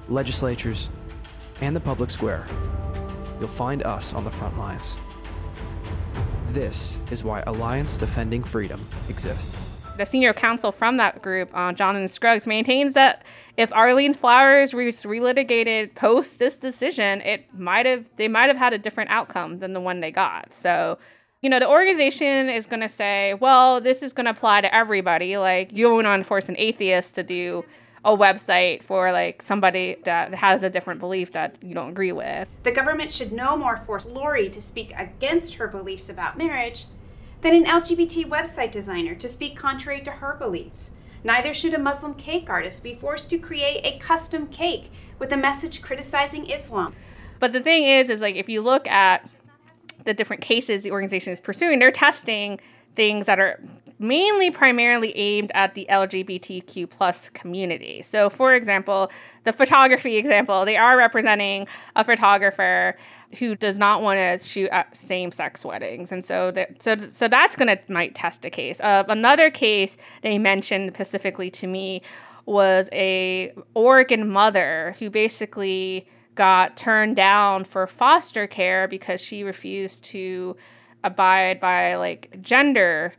legislatures, 0.09 0.89
and 1.61 1.73
the 1.75 1.79
public 1.79 2.09
square, 2.09 2.45
you'll 3.39 3.47
find 3.47 3.83
us 3.83 4.13
on 4.13 4.25
the 4.25 4.31
front 4.31 4.57
lines. 4.57 4.97
This 6.49 6.99
is 7.11 7.23
why 7.23 7.41
Alliance 7.47 7.97
Defending 7.97 8.43
Freedom 8.43 8.85
exists. 9.07 9.65
The 9.97 10.05
senior 10.05 10.33
counsel 10.33 10.71
from 10.71 10.97
that 10.97 11.21
group, 11.21 11.49
uh, 11.53 11.71
Jonathan 11.73 12.07
Scruggs, 12.07 12.45
maintains 12.45 12.93
that 12.93 13.23
if 13.57 13.73
Arlene 13.73 14.13
Flowers 14.13 14.73
was 14.73 15.03
relitigated 15.03 15.95
post 15.95 16.39
this 16.39 16.55
decision, 16.55 17.21
it 17.21 17.53
might 17.53 17.85
have 17.85 18.05
they 18.15 18.27
might 18.27 18.47
have 18.47 18.57
had 18.57 18.73
a 18.73 18.77
different 18.77 19.09
outcome 19.09 19.59
than 19.59 19.73
the 19.73 19.81
one 19.81 19.99
they 19.99 20.11
got. 20.11 20.53
So 20.53 20.97
you 21.41 21.49
know, 21.49 21.59
the 21.59 21.69
organization 21.69 22.49
is 22.49 22.65
going 22.65 22.79
to 22.79 22.89
say, 22.89 23.35
well, 23.35 23.79
this 23.79 24.01
is 24.01 24.11
going 24.11 24.25
to 24.25 24.31
apply 24.31 24.61
to 24.61 24.73
everybody. 24.73 25.37
Like, 25.37 25.71
you 25.71 25.85
don't 25.85 26.03
want 26.03 26.23
to 26.23 26.27
force 26.27 26.49
an 26.49 26.55
atheist 26.57 27.13
to 27.15 27.23
do 27.23 27.63
a 28.03 28.15
website 28.15 28.83
for 28.83 29.11
like 29.11 29.41
somebody 29.41 29.97
that 30.05 30.33
has 30.33 30.63
a 30.63 30.69
different 30.69 30.99
belief 30.99 31.33
that 31.33 31.55
you 31.61 31.75
don't 31.75 31.89
agree 31.89 32.11
with. 32.11 32.47
The 32.63 32.71
government 32.71 33.11
should 33.11 33.31
no 33.31 33.57
more 33.57 33.77
force 33.77 34.05
Lorie 34.05 34.49
to 34.49 34.61
speak 34.61 34.93
against 34.95 35.55
her 35.55 35.67
beliefs 35.67 36.09
about 36.09 36.37
marriage 36.37 36.85
than 37.41 37.53
an 37.53 37.65
LGBT 37.65 38.25
website 38.25 38.71
designer 38.71 39.13
to 39.15 39.29
speak 39.29 39.55
contrary 39.55 40.01
to 40.01 40.11
her 40.11 40.35
beliefs. 40.35 40.91
Neither 41.27 41.53
should 41.53 41.73
a 41.73 41.77
Muslim 41.77 42.13
cake 42.13 42.49
artist 42.49 42.81
be 42.83 42.95
forced 42.95 43.29
to 43.31 43.37
create 43.37 43.81
a 43.83 43.99
custom 43.99 44.47
cake 44.47 44.89
with 45.19 45.33
a 45.33 45.35
message 45.35 45.81
criticizing 45.81 46.49
Islam. 46.49 46.95
But 47.41 47.51
the 47.51 47.59
thing 47.59 47.83
is, 47.83 48.09
is 48.09 48.21
like 48.21 48.37
if 48.37 48.47
you 48.47 48.61
look 48.61 48.87
at 48.87 49.29
the 50.05 50.13
different 50.13 50.41
cases 50.41 50.83
the 50.83 50.91
organization 50.91 51.33
is 51.33 51.39
pursuing, 51.41 51.79
they're 51.79 51.91
testing 51.91 52.61
things 52.95 53.25
that 53.25 53.41
are 53.41 53.59
mainly 53.99 54.51
primarily 54.51 55.13
aimed 55.17 55.51
at 55.53 55.75
the 55.75 55.85
LGBTQ 55.89 56.89
plus 56.89 57.27
community. 57.33 58.03
So 58.03 58.29
for 58.29 58.53
example, 58.53 59.11
the 59.43 59.51
photography 59.51 60.15
example, 60.15 60.63
they 60.63 60.77
are 60.77 60.95
representing 60.95 61.67
a 61.97 62.05
photographer 62.05 62.97
who 63.39 63.55
does 63.55 63.77
not 63.77 64.01
want 64.01 64.17
to 64.17 64.47
shoot 64.47 64.69
at 64.69 64.95
same-sex 64.95 65.65
weddings, 65.65 66.11
and 66.11 66.25
so 66.25 66.51
that 66.51 66.81
so 66.81 66.95
so 67.13 67.27
that's 67.27 67.55
going 67.55 67.67
to 67.67 67.79
might 67.91 68.15
test 68.15 68.45
a 68.45 68.49
case. 68.49 68.79
Uh, 68.79 69.03
another 69.07 69.49
case 69.49 69.97
they 70.21 70.37
mentioned 70.37 70.91
specifically 70.93 71.51
to 71.51 71.67
me 71.67 72.01
was 72.45 72.87
a 72.93 73.53
Oregon 73.73 74.29
mother 74.29 74.95
who 74.99 75.09
basically 75.09 76.07
got 76.35 76.77
turned 76.77 77.15
down 77.15 77.65
for 77.65 77.85
foster 77.87 78.47
care 78.47 78.87
because 78.87 79.19
she 79.19 79.43
refused 79.43 80.03
to 80.05 80.55
abide 81.03 81.59
by 81.59 81.95
like 81.95 82.37
gender 82.41 83.13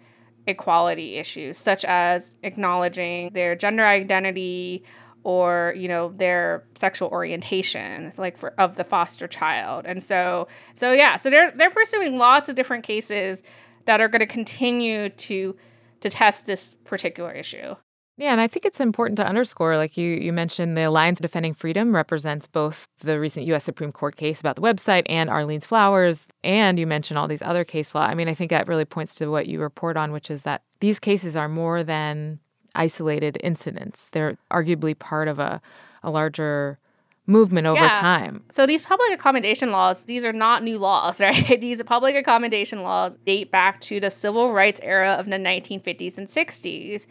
equality 0.47 1.17
issues 1.17 1.59
such 1.59 1.85
as 1.85 2.35
acknowledging 2.43 3.31
their 3.35 3.55
gender 3.55 3.85
identity 3.85 4.83
or 5.29 5.75
you 5.77 5.87
know 5.87 6.11
their 6.17 6.65
sexual 6.75 7.09
orientation 7.11 8.11
like 8.17 8.39
for 8.39 8.55
of 8.59 8.77
the 8.77 8.85
foster 8.85 9.29
child 9.29 9.85
and 9.85 10.03
so 10.03 10.49
so 10.73 10.91
yeah 10.91 11.19
so 11.19 11.29
they're 11.29 11.51
they're 11.51 11.71
pursuing 11.71 12.17
lots 12.17 12.49
of 12.49 12.57
different 12.57 12.83
cases 12.83 13.43
that 13.85 14.01
are 14.01 14.09
going 14.09 14.21
to 14.21 14.27
continue 14.27 15.11
to 15.11 15.55
to 16.01 16.09
test 16.09 16.47
this 16.47 16.77
particular 16.85 17.33
issue. 17.33 17.75
Yeah, 18.17 18.33
and 18.33 18.41
I 18.41 18.49
think 18.49 18.65
it's 18.65 18.81
important 18.81 19.17
to 19.19 19.27
underscore, 19.27 19.77
like 19.77 19.97
you, 19.97 20.11
you 20.11 20.33
mentioned, 20.33 20.77
the 20.77 20.83
Alliance 20.83 21.21
Defending 21.21 21.55
Freedom 21.55 21.95
represents 21.95 22.49
both 22.49 22.85
the 22.99 23.21
recent 23.21 23.47
U.S. 23.47 23.63
Supreme 23.63 23.93
Court 23.93 24.17
case 24.17 24.41
about 24.41 24.57
the 24.57 24.63
website 24.63 25.05
and 25.07 25.31
Arlene's 25.31 25.65
Flowers, 25.65 26.27
and 26.43 26.81
you 26.81 26.87
mentioned 26.87 27.17
all 27.17 27.29
these 27.29 27.43
other 27.43 27.65
case 27.65 27.95
law. 27.95 28.03
I 28.03 28.15
mean, 28.15 28.29
I 28.29 28.35
think 28.35 28.51
that 28.51 28.67
really 28.67 28.85
points 28.85 29.15
to 29.17 29.29
what 29.29 29.47
you 29.47 29.61
report 29.61 29.97
on, 29.97 30.11
which 30.11 30.33
is 30.33 30.43
that 30.43 30.63
these 30.81 30.99
cases 30.99 31.37
are 31.37 31.49
more 31.49 31.85
than 31.85 32.41
isolated 32.75 33.39
incidents. 33.43 34.09
They're 34.11 34.37
arguably 34.51 34.99
part 34.99 35.29
of 35.29 35.39
a, 35.39 35.61
a 36.03 36.11
larger 36.11 36.79
movement 37.27 37.67
over 37.67 37.83
Yeah. 37.83 37.91
time. 37.91 38.43
So 38.51 38.67
these 38.67 38.81
public 38.81 39.13
accommodation 39.13 39.71
laws, 39.71 40.03
these 40.05 40.25
are 40.25 40.33
not 40.33 40.63
new 40.63 40.79
laws, 40.79 41.21
right? 41.21 41.61
These 41.61 41.83
public 41.83 42.17
accommodation 42.17 42.83
laws 42.83 43.13
date 43.27 43.51
back 43.51 43.81
to 43.83 44.01
the 44.01 44.11
civil 44.11 44.53
rights 44.53 44.81
era 44.83 45.13
of 45.13 45.27
the 45.27 45.37
1950s 45.37 46.17
and 46.19 46.27
60s. 46.27 47.07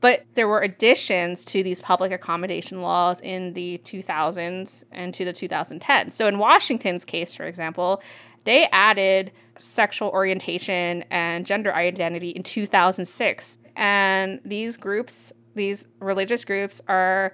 But 0.00 0.24
there 0.34 0.46
were 0.46 0.60
additions 0.60 1.42
to 1.46 1.62
these 1.62 1.80
public 1.80 2.12
accommodation 2.12 2.82
laws 2.82 3.18
in 3.22 3.54
the 3.54 3.80
2000s 3.82 4.84
and 4.92 5.14
to 5.14 5.24
the 5.24 5.32
2010s. 5.32 6.12
So 6.12 6.28
in 6.28 6.38
Washington's 6.38 7.04
case, 7.04 7.34
for 7.34 7.44
example, 7.44 8.02
they 8.44 8.66
added 8.72 9.32
sexual 9.58 10.10
orientation 10.10 11.02
and 11.10 11.46
gender 11.46 11.74
identity 11.74 12.28
in 12.30 12.42
2006. 12.42 13.58
And 13.76 14.40
these 14.44 14.76
groups, 14.76 15.32
these 15.54 15.84
religious 16.00 16.44
groups, 16.44 16.80
are 16.88 17.32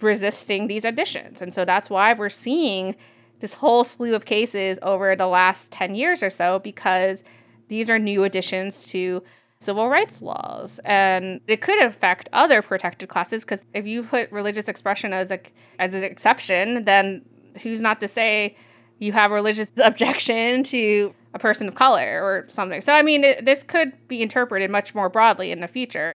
resisting 0.00 0.66
these 0.66 0.84
additions. 0.84 1.42
And 1.42 1.52
so 1.52 1.64
that's 1.64 1.90
why 1.90 2.14
we're 2.14 2.30
seeing 2.30 2.96
this 3.40 3.54
whole 3.54 3.84
slew 3.84 4.14
of 4.14 4.24
cases 4.24 4.78
over 4.82 5.16
the 5.16 5.26
last 5.26 5.70
10 5.72 5.94
years 5.94 6.22
or 6.22 6.30
so 6.30 6.58
because 6.58 7.22
these 7.68 7.90
are 7.90 7.98
new 7.98 8.24
additions 8.24 8.86
to 8.88 9.22
civil 9.58 9.88
rights 9.88 10.22
laws 10.22 10.80
and 10.84 11.40
it 11.46 11.60
could 11.60 11.82
affect 11.82 12.30
other 12.32 12.62
protected 12.62 13.08
classes 13.10 13.44
because 13.44 13.60
if 13.74 13.86
you 13.86 14.02
put 14.02 14.30
religious 14.32 14.68
expression 14.68 15.12
as 15.12 15.30
a 15.30 15.38
as 15.78 15.92
an 15.92 16.02
exception 16.02 16.84
then 16.84 17.22
who's 17.62 17.80
not 17.80 18.00
to 18.00 18.08
say 18.08 18.56
you 18.98 19.12
have 19.12 19.30
religious 19.30 19.70
objection 19.84 20.62
to 20.62 21.14
a 21.34 21.38
person 21.38 21.68
of 21.68 21.74
color 21.74 22.20
or 22.22 22.46
something 22.52 22.80
so 22.80 22.92
i 22.92 23.02
mean 23.02 23.24
it, 23.24 23.44
this 23.44 23.62
could 23.62 23.92
be 24.08 24.22
interpreted 24.22 24.70
much 24.70 24.94
more 24.94 25.08
broadly 25.08 25.50
in 25.50 25.60
the 25.60 25.68
future 25.68 26.12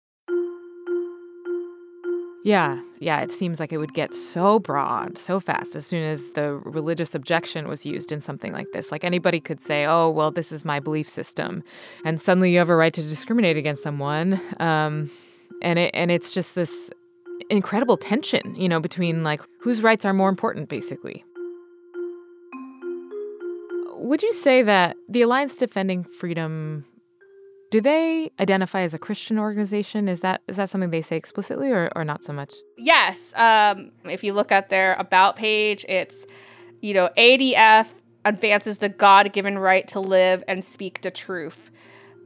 Yeah, 2.45 2.81
yeah, 2.99 3.21
it 3.21 3.31
seems 3.31 3.61
like 3.61 3.73
it 3.73 3.79
would 3.79 3.95
get 3.95 4.15
so 4.15 4.59
broad 4.59 5.17
so 5.17 5.39
fast 5.39 5.77
as 5.77 5.87
soon 5.87 6.03
as 6.03 6.29
the 6.31 6.55
religious 6.55 7.15
objection 7.15 7.69
was 7.69 7.87
used 7.87 8.11
in 8.11 8.21
something 8.21 8.53
like 8.53 8.67
this. 8.73 8.91
Like 8.91 9.05
anybody 9.05 9.39
could 9.39 9.61
say, 9.61 9.87
oh, 9.87 10.11
well, 10.11 10.33
this 10.33 10.51
is 10.51 10.65
my 10.65 10.81
belief 10.81 11.09
system. 11.09 11.63
And 12.05 12.21
suddenly 12.21 12.51
you 12.51 12.59
have 12.59 12.69
a 12.69 12.75
right 12.75 12.93
to 12.95 13.03
discriminate 13.03 13.57
against 13.57 13.83
someone. 13.83 14.41
Um, 14.59 15.09
and, 15.63 15.79
it, 15.79 15.93
and 15.95 16.11
it's 16.11 16.35
just 16.35 16.57
this 16.57 16.91
incredible 17.49 17.97
tension, 17.97 18.57
you 18.57 18.69
know, 18.69 18.81
between 18.81 19.23
like 19.23 19.43
whose 19.61 19.83
rights 19.83 20.05
are 20.05 20.13
more 20.13 20.29
important, 20.29 20.69
basically. 20.69 21.25
Would 24.13 24.23
you 24.23 24.35
say 24.35 24.61
that 24.61 24.95
the 25.09 25.23
Alliance 25.23 25.57
Defending 25.57 26.05
Freedom 26.05 26.85
do 27.71 27.81
they 27.81 28.31
identify 28.39 28.83
as 28.83 28.93
a 28.93 28.99
Christian 28.99 29.39
organization? 29.39 30.07
Is 30.07 30.21
that 30.21 30.43
is 30.47 30.57
that 30.59 30.69
something 30.69 30.91
they 30.91 31.01
say 31.01 31.17
explicitly 31.17 31.71
or, 31.71 31.91
or 31.97 32.05
not 32.05 32.23
so 32.23 32.35
much? 32.35 32.53
Yes. 32.77 33.33
Um, 33.35 33.91
if 34.05 34.23
you 34.23 34.35
look 34.35 34.53
at 34.53 34.69
their 34.69 34.97
about 34.97 35.37
page, 35.37 35.87
it's, 35.89 36.27
you 36.83 36.93
know, 36.93 37.09
ADF 37.17 37.87
advances 38.27 38.77
the 38.77 38.91
God 38.91 39.33
given 39.33 39.57
right 39.57 39.89
to 39.89 40.01
live 40.01 40.45
and 40.47 40.63
speak 40.63 41.01
the 41.01 41.11
truth. 41.11 41.71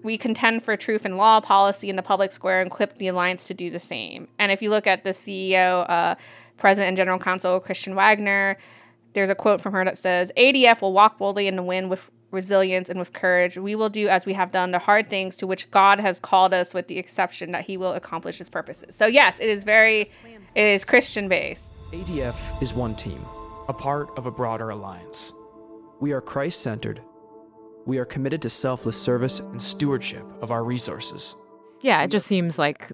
We 0.03 0.19
contend 0.19 0.65
for 0.65 0.77
truth 0.77 1.07
in 1.07 1.17
law, 1.17 1.41
policy, 1.41 1.89
in 1.89 1.95
the 1.95 2.03
public 2.03 2.33
square, 2.33 2.61
and 2.61 2.67
equip 2.67 2.99
the 2.99 3.07
alliance 3.07 3.47
to 3.47 3.55
do 3.55 3.71
the 3.71 3.79
same. 3.79 4.27
And 4.41 4.51
if 4.51 4.61
you 4.61 4.71
look 4.71 4.89
at 4.89 5.05
the 5.05 5.11
CEO, 5.11 5.89
uh, 5.89 6.17
President 6.57 6.89
and 6.89 6.97
General 6.97 7.21
Counsel 7.21 7.61
Kristen 7.61 7.95
Waggoner, 7.95 8.59
there's 9.17 9.31
a 9.31 9.35
quote 9.35 9.63
from 9.63 9.73
her 9.73 9.83
that 9.83 9.97
says, 9.97 10.31
ADF 10.37 10.83
will 10.83 10.93
walk 10.93 11.17
boldly 11.17 11.49
in 11.49 11.57
the 11.57 11.63
wind 11.63 11.89
with 11.89 12.11
resilience 12.33 12.91
and 12.91 12.99
with 12.99 13.15
courage. 13.15 13.57
We 13.57 13.75
will 13.75 13.89
do 13.89 14.09
as 14.09 14.27
we 14.27 14.35
have 14.35 14.53
done 14.53 14.73
the 14.73 14.79
hard 14.79 15.09
things 15.09 15.37
to 15.37 15.47
which 15.47 15.71
God 15.71 15.99
has 16.01 16.21
called 16.21 16.53
us 16.53 16.75
with 16.75 16.89
the 16.89 16.99
exception 16.99 17.53
that 17.53 17.65
he 17.65 17.79
will 17.79 17.95
accomplish 17.95 18.37
his 18.37 18.51
purposes. 18.51 18.95
So 18.95 19.07
yes, 19.07 19.39
it 19.41 19.49
is 19.49 19.65
very 19.65 20.11
it 20.55 20.65
is 20.67 20.85
Christian 20.85 21.31
based. 21.31 21.71
ADF 21.93 22.61
is 22.61 22.75
one 22.75 22.95
team, 22.95 23.25
a 23.69 23.73
part 23.73 24.11
of 24.19 24.27
a 24.27 24.31
broader 24.31 24.69
alliance. 24.69 25.33
We 25.99 26.13
are 26.13 26.21
Christ 26.21 26.61
centered. 26.61 27.01
We 27.87 27.97
are 27.97 28.05
committed 28.05 28.43
to 28.43 28.51
selfless 28.51 29.01
service 29.01 29.41
and 29.41 29.63
stewardship 29.63 30.27
of 30.43 30.51
our 30.51 30.63
resources. 30.63 31.35
Yeah, 31.81 32.03
it 32.03 32.11
just 32.11 32.27
seems 32.27 32.59
like 32.59 32.87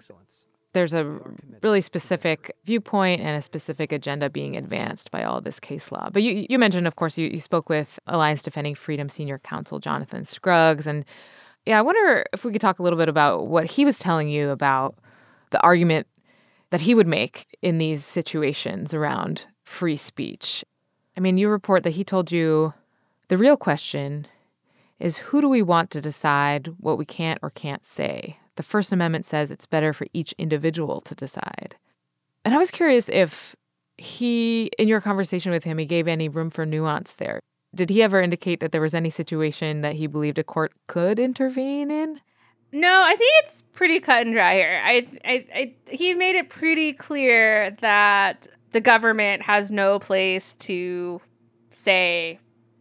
there's 0.73 0.95
a 0.95 1.19
really 1.62 1.81
specific 1.81 2.57
viewpoint 2.64 3.21
and 3.21 3.37
a 3.37 3.43
specific 3.43 3.93
agenda 3.93 4.31
being 4.31 4.57
advanced 4.57 5.11
by 5.11 5.23
all 5.23 5.41
this 5.41 5.61
case 5.61 5.93
law. 5.93 6.09
But 6.11 6.23
you, 6.23 6.47
you 6.49 6.59
mentioned, 6.59 6.87
of 6.87 6.97
course, 6.97 7.19
you, 7.19 7.29
you 7.29 7.41
spoke 7.41 7.69
with 7.69 7.99
Alliance 8.07 8.43
Defending 8.43 8.75
Freedom 8.75 9.09
Senior 9.09 9.38
Counsel 9.38 9.79
Jonathan 9.79 10.25
Scruggs. 10.25 10.87
And 10.87 11.05
yeah, 11.67 11.79
I 11.79 11.83
wonder 11.83 12.25
if 12.33 12.45
we 12.45 12.52
could 12.52 12.61
talk 12.61 12.79
a 12.79 12.83
little 12.83 12.99
bit 12.99 13.09
about 13.09 13.49
what 13.49 13.67
he 13.67 13.85
was 13.85 13.99
telling 13.99 14.29
you 14.29 14.50
about 14.50 14.97
the 15.50 15.61
argument 15.61 16.07
that 16.71 16.81
he 16.81 16.95
would 16.95 17.07
make 17.07 17.59
in 17.61 17.76
these 17.76 18.05
situations 18.05 18.95
around 18.95 19.47
free 19.62 19.97
speech. 19.97 20.64
I 21.17 21.21
mean, 21.21 21.37
you 21.37 21.50
report 21.50 21.83
that 21.83 21.91
he 21.91 22.05
told 22.05 22.33
you 22.33 22.73
the 23.29 23.37
real 23.37 23.59
question 23.59 24.26
is 24.99 25.19
who 25.19 25.41
do 25.41 25.49
we 25.49 25.62
want 25.62 25.91
to 25.91 26.00
decide 26.00 26.69
what 26.79 26.97
we 26.97 27.05
can't 27.05 27.38
or 27.43 27.50
can't 27.50 27.85
say? 27.85 28.38
The 28.56 28.62
First 28.62 28.92
Amendment 28.92 29.25
says 29.25 29.50
it's 29.50 29.66
better 29.66 29.92
for 29.92 30.06
each 30.12 30.32
individual 30.38 31.00
to 31.02 31.14
decide. 31.14 31.76
And 32.44 32.54
I 32.54 32.59
was 32.59 32.71
curious 32.71 33.09
if 33.09 33.56
he, 33.97 34.71
in 34.78 34.88
your 34.88 35.00
conversation 35.00 35.52
with 35.52 35.64
him, 35.64 35.78
he 35.78 35.87
gave 35.87 36.09
any 36.09 36.28
room 36.28 36.50
for 36.50 36.66
nuance 36.66 37.14
there. 37.16 37.40
Did 37.75 37.88
he 37.88 38.02
ever 38.02 38.21
indicate 38.21 38.61
that 38.61 38.73
there 38.73 38.80
was 38.80 38.94
any 38.94 39.11
situation 39.11 39.80
that 39.80 39.94
he 39.94 40.06
believed 40.06 40.38
a 40.38 40.44
court 40.44 40.73
could 40.88 41.18
intervene 41.18 41.90
in? 41.90 42.21
No, 42.73 43.02
I 43.04 43.16
think 43.16 43.32
it's 43.44 43.62
pretty 43.73 44.00
cut 44.00 44.26
and 44.26 44.35
dry 44.35 44.54
here. 44.54 44.80
I, 44.85 45.06
I, 45.25 45.47
I, 45.54 45.75
he 45.87 46.14
made 46.14 46.37
it 46.37 46.49
pretty 46.49 46.92
clear 46.92 47.76
that 47.80 48.49
the 48.73 48.80
government 48.80 49.42
has 49.42 49.71
no 49.71 49.99
place 49.99 50.54
to 50.61 51.21
say 51.73 52.38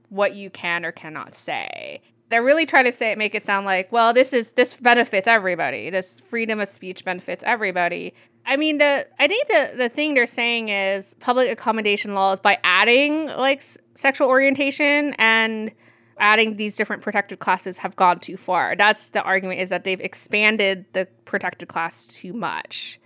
what 0.09 0.35
you 0.35 0.49
can 0.49 0.85
or 0.85 0.91
cannot 0.91 1.35
say. 1.35 2.01
They're 2.31 2.43
really 2.43 2.65
trying 2.65 2.85
to 2.85 2.91
say 2.91 3.13
make 3.15 3.35
it 3.35 3.45
sound 3.45 3.65
like, 3.65 3.91
well, 3.91 4.13
this 4.13 4.33
is 4.33 4.53
this 4.53 4.73
benefits 4.73 5.27
everybody. 5.27 5.89
This 5.89 6.19
freedom 6.21 6.59
of 6.59 6.69
speech 6.69 7.05
benefits 7.05 7.43
everybody. 7.45 8.13
I 8.45 8.57
mean, 8.57 8.79
the 8.79 9.07
I 9.19 9.27
think 9.27 9.47
the 9.47 9.73
the 9.77 9.89
thing 9.89 10.13
they're 10.13 10.25
saying 10.25 10.69
is 10.69 11.13
public 11.19 11.51
accommodation 11.51 12.15
laws 12.15 12.39
by 12.39 12.57
adding 12.63 13.27
like 13.27 13.59
s- 13.59 13.77
sexual 13.95 14.27
orientation 14.27 15.13
and 15.19 15.71
adding 16.17 16.55
these 16.55 16.75
different 16.75 17.01
protected 17.01 17.39
classes 17.39 17.79
have 17.79 17.95
gone 17.95 18.19
too 18.19 18.37
far. 18.37 18.75
That's 18.75 19.09
the 19.09 19.21
argument 19.21 19.59
is 19.59 19.69
that 19.69 19.83
they've 19.83 19.99
expanded 19.99 20.85
the 20.93 21.07
protected 21.25 21.67
class 21.67 22.05
too 22.05 22.33
much. 22.33 22.99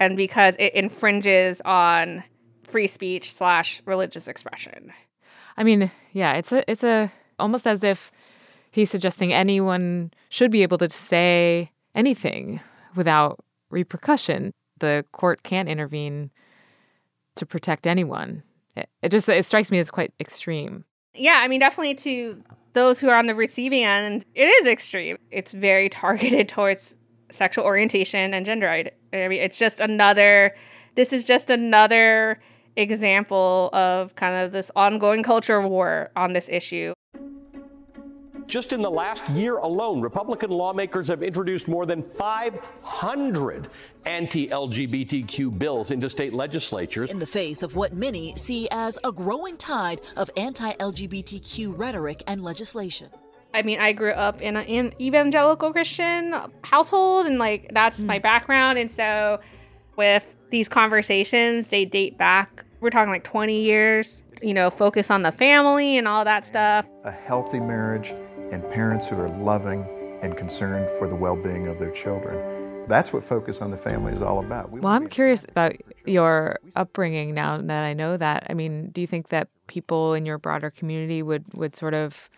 And 0.00 0.16
because 0.16 0.56
it 0.58 0.74
infringes 0.74 1.60
on 1.64 2.24
free 2.64 2.86
speech 2.88 3.34
slash 3.34 3.80
religious 3.86 4.26
expression. 4.26 4.92
I 5.56 5.62
mean, 5.62 5.90
yeah, 6.12 6.32
it's 6.34 6.52
a 6.52 6.68
it's 6.70 6.82
a 6.82 7.12
almost 7.38 7.66
as 7.66 7.84
if 7.84 8.10
he's 8.74 8.90
suggesting 8.90 9.32
anyone 9.32 10.10
should 10.28 10.50
be 10.50 10.62
able 10.62 10.78
to 10.78 10.90
say 10.90 11.70
anything 11.94 12.60
without 12.96 13.38
repercussion. 13.70 14.52
The 14.80 15.04
court 15.12 15.44
can't 15.44 15.68
intervene 15.68 16.30
to 17.36 17.46
protect 17.46 17.86
anyone. 17.86 18.42
It, 18.76 18.88
it 19.00 19.08
just 19.10 19.28
it 19.28 19.46
strikes 19.46 19.70
me 19.70 19.78
as 19.78 19.90
quite 19.90 20.12
extreme. 20.18 20.84
Yeah, 21.14 21.40
I 21.40 21.48
mean, 21.48 21.60
definitely 21.60 21.94
to 21.94 22.42
those 22.72 22.98
who 22.98 23.08
are 23.08 23.16
on 23.16 23.26
the 23.26 23.34
receiving 23.36 23.84
end, 23.84 24.24
it 24.34 24.46
is 24.46 24.66
extreme. 24.66 25.18
It's 25.30 25.52
very 25.52 25.88
targeted 25.88 26.48
towards 26.48 26.96
sexual 27.30 27.64
orientation 27.64 28.34
and 28.34 28.44
gender. 28.44 28.68
I 28.68 28.90
mean, 29.12 29.40
it's 29.40 29.58
just 29.58 29.78
another, 29.78 30.56
this 30.96 31.12
is 31.12 31.24
just 31.24 31.50
another 31.50 32.42
example 32.76 33.70
of 33.72 34.16
kind 34.16 34.44
of 34.44 34.50
this 34.50 34.72
ongoing 34.74 35.22
culture 35.22 35.62
war 35.62 36.10
on 36.16 36.32
this 36.32 36.48
issue. 36.48 36.92
Just 38.46 38.72
in 38.72 38.82
the 38.82 38.90
last 38.90 39.28
year 39.30 39.56
alone, 39.56 40.00
Republican 40.00 40.50
lawmakers 40.50 41.08
have 41.08 41.22
introduced 41.22 41.66
more 41.66 41.86
than 41.86 42.02
500 42.02 43.68
anti 44.04 44.48
LGBTQ 44.48 45.58
bills 45.58 45.90
into 45.90 46.10
state 46.10 46.34
legislatures. 46.34 47.10
In 47.10 47.18
the 47.18 47.26
face 47.26 47.62
of 47.62 47.74
what 47.74 47.94
many 47.94 48.36
see 48.36 48.68
as 48.70 48.98
a 49.02 49.10
growing 49.10 49.56
tide 49.56 50.00
of 50.16 50.30
anti 50.36 50.72
LGBTQ 50.72 51.76
rhetoric 51.76 52.22
and 52.26 52.42
legislation. 52.42 53.08
I 53.54 53.62
mean, 53.62 53.78
I 53.78 53.92
grew 53.92 54.10
up 54.10 54.42
in 54.42 54.56
an 54.56 54.92
evangelical 55.00 55.72
Christian 55.72 56.34
household, 56.62 57.26
and 57.26 57.38
like 57.38 57.70
that's 57.72 58.00
my 58.00 58.18
mm. 58.18 58.22
background. 58.22 58.78
And 58.78 58.90
so, 58.90 59.40
with 59.96 60.36
these 60.50 60.68
conversations, 60.68 61.68
they 61.68 61.84
date 61.84 62.18
back. 62.18 62.64
We're 62.80 62.90
talking 62.90 63.10
like 63.10 63.24
20 63.24 63.60
years. 63.60 64.22
You 64.42 64.52
know, 64.52 64.68
focus 64.68 65.10
on 65.10 65.22
the 65.22 65.32
family 65.32 65.96
and 65.96 66.06
all 66.06 66.24
that 66.24 66.44
stuff. 66.44 66.84
a 67.04 67.10
healthy 67.10 67.60
marriage 67.60 68.12
and 68.54 68.70
parents 68.70 69.08
who 69.08 69.18
are 69.18 69.28
loving 69.28 69.84
and 70.22 70.36
concerned 70.36 70.88
for 70.90 71.08
the 71.08 71.14
well 71.16 71.34
being 71.34 71.66
of 71.66 71.80
their 71.80 71.90
children. 71.90 72.86
That's 72.86 73.12
what 73.12 73.24
Focus 73.24 73.60
on 73.60 73.72
the 73.72 73.76
Family 73.76 74.12
is 74.12 74.22
all 74.22 74.38
about. 74.38 74.70
We 74.70 74.78
well, 74.78 74.92
I'm 74.92 75.08
curious 75.08 75.44
about 75.48 75.74
your 76.06 76.60
upbringing 76.76 77.34
now 77.34 77.58
that 77.60 77.84
I 77.84 77.94
know 77.94 78.16
that. 78.16 78.46
I 78.48 78.54
mean, 78.54 78.90
do 78.90 79.00
you 79.00 79.08
think 79.08 79.30
that 79.30 79.48
people 79.66 80.14
in 80.14 80.24
your 80.24 80.38
broader 80.38 80.70
community 80.70 81.20
would, 81.20 81.44
would 81.54 81.74
sort 81.74 81.94
of 81.94 82.30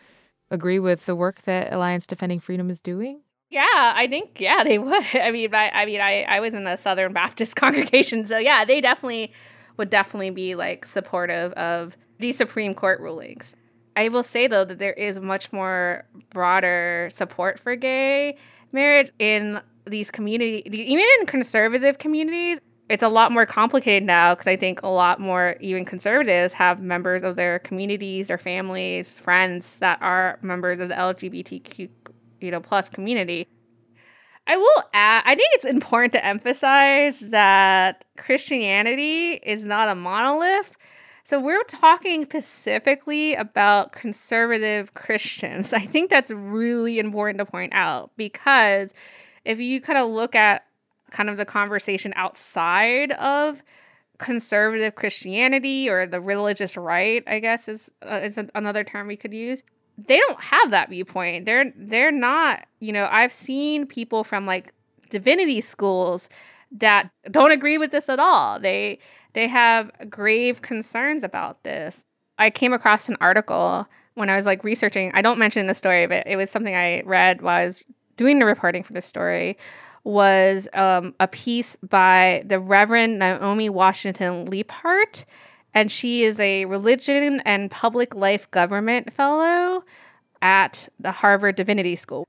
agree 0.51 0.79
with 0.79 1.05
the 1.05 1.15
work 1.15 1.43
that 1.43 1.73
Alliance 1.73 2.07
Defending 2.07 2.41
Freedom 2.41 2.71
is 2.71 2.81
doing? 2.81 3.21
Yeah, 3.51 3.93
I 3.95 4.07
think 4.09 4.41
yeah 4.41 4.65
they 4.65 4.79
would. 4.79 5.05
I 5.13 5.31
mean, 5.31 5.55
I, 5.55 5.71
I 5.71 5.85
mean, 5.85 6.01
I, 6.01 6.23
I 6.23 6.41
was 6.41 6.55
in 6.55 6.67
a 6.67 6.79
Southern 6.79 7.13
Baptist 7.13 7.57
congregation, 7.57 8.27
so 8.27 8.39
yeah, 8.39 8.65
they 8.65 8.81
definitely 8.81 9.35
would 9.77 9.91
definitely 9.91 10.31
be 10.31 10.55
like 10.55 10.87
supportive 10.87 11.53
of 11.53 11.95
the 12.21 12.33
Supreme 12.33 12.75
Court 12.75 13.01
rulings. 13.01 13.55
I 13.97 14.09
will 14.09 14.23
say 14.23 14.47
though 14.47 14.65
that 14.65 14.79
there 14.79 14.93
is 14.93 15.19
much 15.19 15.53
more 15.53 16.05
broader 16.31 17.09
support 17.13 17.59
for 17.59 17.75
gay 17.75 18.37
marriage 18.73 19.11
in 19.19 19.61
these 19.87 20.11
communities, 20.11 20.63
even 20.67 21.05
in 21.21 21.27
conservative 21.27 21.99
communities. 21.99 22.59
It's 22.89 23.03
a 23.03 23.09
lot 23.09 23.33
more 23.33 23.47
complicated 23.47 24.07
now 24.07 24.35
because 24.35 24.47
I 24.47 24.55
think 24.55 24.83
a 24.83 24.89
lot 24.89 25.19
more 25.19 25.57
even 25.61 25.85
conservatives 25.85 26.53
have 26.53 26.81
members 26.81 27.25
of 27.25 27.35
their 27.35 27.59
communities 27.59 28.31
or 28.31 28.39
families, 28.39 29.19
friends 29.19 29.77
that 29.77 30.01
are 30.01 30.39
members 30.43 30.79
of 30.79 30.89
the 30.89 30.95
LGBTQ 30.95 31.89
you 32.41 32.51
know 32.51 32.61
plus 32.61 32.89
community. 32.89 33.49
I 34.49 34.57
will 34.57 34.83
add, 34.95 35.25
I 35.27 35.35
think 35.35 35.49
it's 35.55 35.65
important 35.65 36.13
to 36.13 36.25
emphasize 36.25 37.19
that 37.19 38.05
Christianity 38.17 39.33
is 39.33 39.65
not 39.65 39.89
a 39.89 39.97
monolith. 39.97 40.71
So 41.27 41.41
we're 41.41 41.65
talking 41.65 42.23
specifically 42.23 43.35
about 43.35 43.91
conservative 43.91 44.95
Christians. 44.95 45.73
I 45.73 45.81
think 45.81 46.09
that's 46.09 46.31
really 46.31 47.01
important 47.01 47.39
to 47.39 47.45
point 47.45 47.73
out 47.75 48.13
because 48.17 48.95
if 49.45 49.59
you 49.59 49.81
kind 49.81 49.99
of 49.99 50.09
look 50.09 50.37
at 50.37 50.67
kind 51.11 51.29
of 51.29 51.37
the 51.37 51.45
conversation 51.45 52.13
outside 52.15 53.11
of 53.11 53.61
conservative 54.19 54.95
Christianity 54.95 55.91
or 55.91 56.07
the 56.07 56.21
religious 56.21 56.77
right, 56.77 57.25
I 57.27 57.41
guess 57.41 57.67
is 57.67 57.91
uh, 58.09 58.21
is 58.23 58.39
another 58.55 58.85
term 58.85 59.09
we 59.09 59.17
could 59.17 59.35
use 59.35 59.65
they 59.99 60.19
don't 60.19 60.41
have 60.41 60.71
that 60.71 60.91
viewpoint. 60.91 61.45
They're 61.45 61.73
they're 61.75 62.13
not, 62.13 62.67
you 62.81 62.93
know, 62.93 63.09
I've 63.11 63.33
seen 63.33 63.87
people 63.87 64.23
from 64.23 64.47
like 64.47 64.73
divinity 65.11 65.61
schools 65.61 66.29
that 66.73 67.11
don't 67.31 67.51
agree 67.51 67.79
with 67.79 67.93
this 67.93 68.09
at 68.09 68.19
all. 68.19 68.61
They 68.61 68.99
they 69.37 69.49
have 69.49 69.91
grave 70.09 70.63
concerns 70.63 71.23
about 71.23 71.63
this. 71.63 72.07
I 72.39 72.49
came 72.49 72.73
across 72.73 73.07
an 73.11 73.19
article 73.21 73.87
when 74.15 74.31
I 74.31 74.37
was 74.37 74.47
like 74.47 74.65
researching. 74.65 75.13
I 75.13 75.21
don't 75.21 75.39
mention 75.39 75.67
the 75.67 75.75
story, 75.75 76.07
but 76.07 76.27
it 76.27 76.37
was 76.37 76.51
something 76.51 76.75
I 76.75 77.03
read 77.03 77.43
while 77.43 77.61
I 77.61 77.67
was 77.67 77.85
doing 78.17 78.39
the 78.39 78.47
reporting 78.47 78.83
for 78.83 78.95
the 78.95 79.03
story. 79.03 79.59
Was 80.05 80.69
um, 80.73 81.15
a 81.21 81.29
piece 81.29 81.77
by 81.87 82.45
the 82.47 82.59
Reverend 82.59 83.19
Naomi 83.19 83.69
Washington 83.69 84.47
Leapheart 84.47 85.27
and 85.75 85.93
she 85.93 86.23
is 86.23 86.41
a 86.41 86.65
religion 86.65 87.43
and 87.45 87.71
public 87.71 88.15
life 88.15 88.51
government 88.51 89.13
fellow 89.13 89.85
at 90.41 90.89
the 90.99 91.13
Harvard 91.13 91.57
Divinity 91.57 91.97
School. 91.97 92.27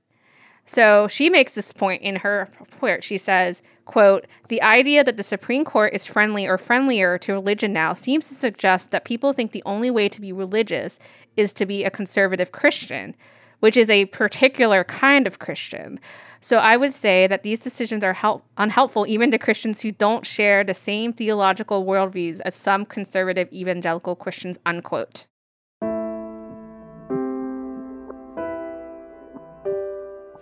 So 0.68 1.08
she 1.08 1.30
makes 1.30 1.54
this 1.54 1.72
point 1.72 2.02
in 2.02 2.16
her 2.16 2.50
report. 2.60 3.02
She 3.02 3.16
says, 3.16 3.62
quote, 3.86 4.26
the 4.48 4.60
idea 4.60 5.02
that 5.02 5.16
the 5.16 5.22
Supreme 5.22 5.64
Court 5.64 5.94
is 5.94 6.04
friendly 6.04 6.46
or 6.46 6.58
friendlier 6.58 7.16
to 7.16 7.32
religion 7.32 7.72
now 7.72 7.94
seems 7.94 8.28
to 8.28 8.34
suggest 8.34 8.90
that 8.90 9.06
people 9.06 9.32
think 9.32 9.52
the 9.52 9.62
only 9.64 9.90
way 9.90 10.10
to 10.10 10.20
be 10.20 10.30
religious 10.30 10.98
is 11.38 11.54
to 11.54 11.64
be 11.64 11.84
a 11.84 11.90
conservative 11.90 12.52
Christian, 12.52 13.16
which 13.60 13.78
is 13.78 13.88
a 13.88 14.04
particular 14.06 14.84
kind 14.84 15.26
of 15.26 15.38
Christian. 15.38 15.98
So 16.42 16.58
I 16.58 16.76
would 16.76 16.92
say 16.92 17.26
that 17.26 17.44
these 17.44 17.60
decisions 17.60 18.04
are 18.04 18.12
help- 18.12 18.44
unhelpful 18.58 19.06
even 19.06 19.30
to 19.30 19.38
Christians 19.38 19.80
who 19.80 19.90
don't 19.90 20.26
share 20.26 20.64
the 20.64 20.74
same 20.74 21.14
theological 21.14 21.86
worldviews 21.86 22.42
as 22.44 22.54
some 22.54 22.84
conservative 22.84 23.50
evangelical 23.50 24.14
Christians, 24.14 24.58
unquote. 24.66 25.28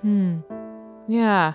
Hmm. 0.06 0.38
Yeah. 1.08 1.54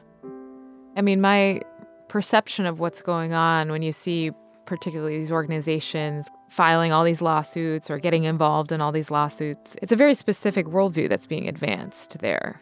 I 0.97 1.01
mean, 1.01 1.21
my 1.21 1.61
perception 2.09 2.65
of 2.65 2.81
what's 2.81 3.01
going 3.01 3.31
on 3.31 3.71
when 3.71 3.81
you 3.81 3.93
see 3.93 4.31
particularly 4.65 5.17
these 5.17 5.31
organizations 5.31 6.27
filing 6.49 6.91
all 6.91 7.05
these 7.05 7.21
lawsuits 7.21 7.89
or 7.89 7.97
getting 7.97 8.25
involved 8.25 8.73
in 8.73 8.81
all 8.81 8.91
these 8.91 9.09
lawsuits, 9.09 9.77
it's 9.81 9.93
a 9.93 9.95
very 9.95 10.13
specific 10.13 10.65
worldview 10.65 11.07
that's 11.07 11.25
being 11.25 11.47
advanced 11.47 12.19
there. 12.19 12.61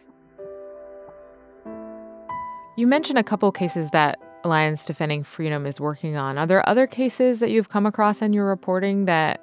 You 2.78 2.86
mentioned 2.86 3.18
a 3.18 3.24
couple 3.24 3.52
cases 3.52 3.90
that 3.90 4.20
Alliance 4.44 4.86
Defending 4.86 5.24
Freedom 5.24 5.66
is 5.66 5.82
working 5.82 6.16
on. 6.16 6.38
Are 6.38 6.46
there 6.46 6.70
other 6.70 6.86
cases 6.86 7.40
that 7.40 7.50
you've 7.50 7.70
come 7.70 7.88
across 7.88 8.22
in 8.22 8.32
your 8.32 8.46
reporting 8.46 9.06
that 9.06 9.42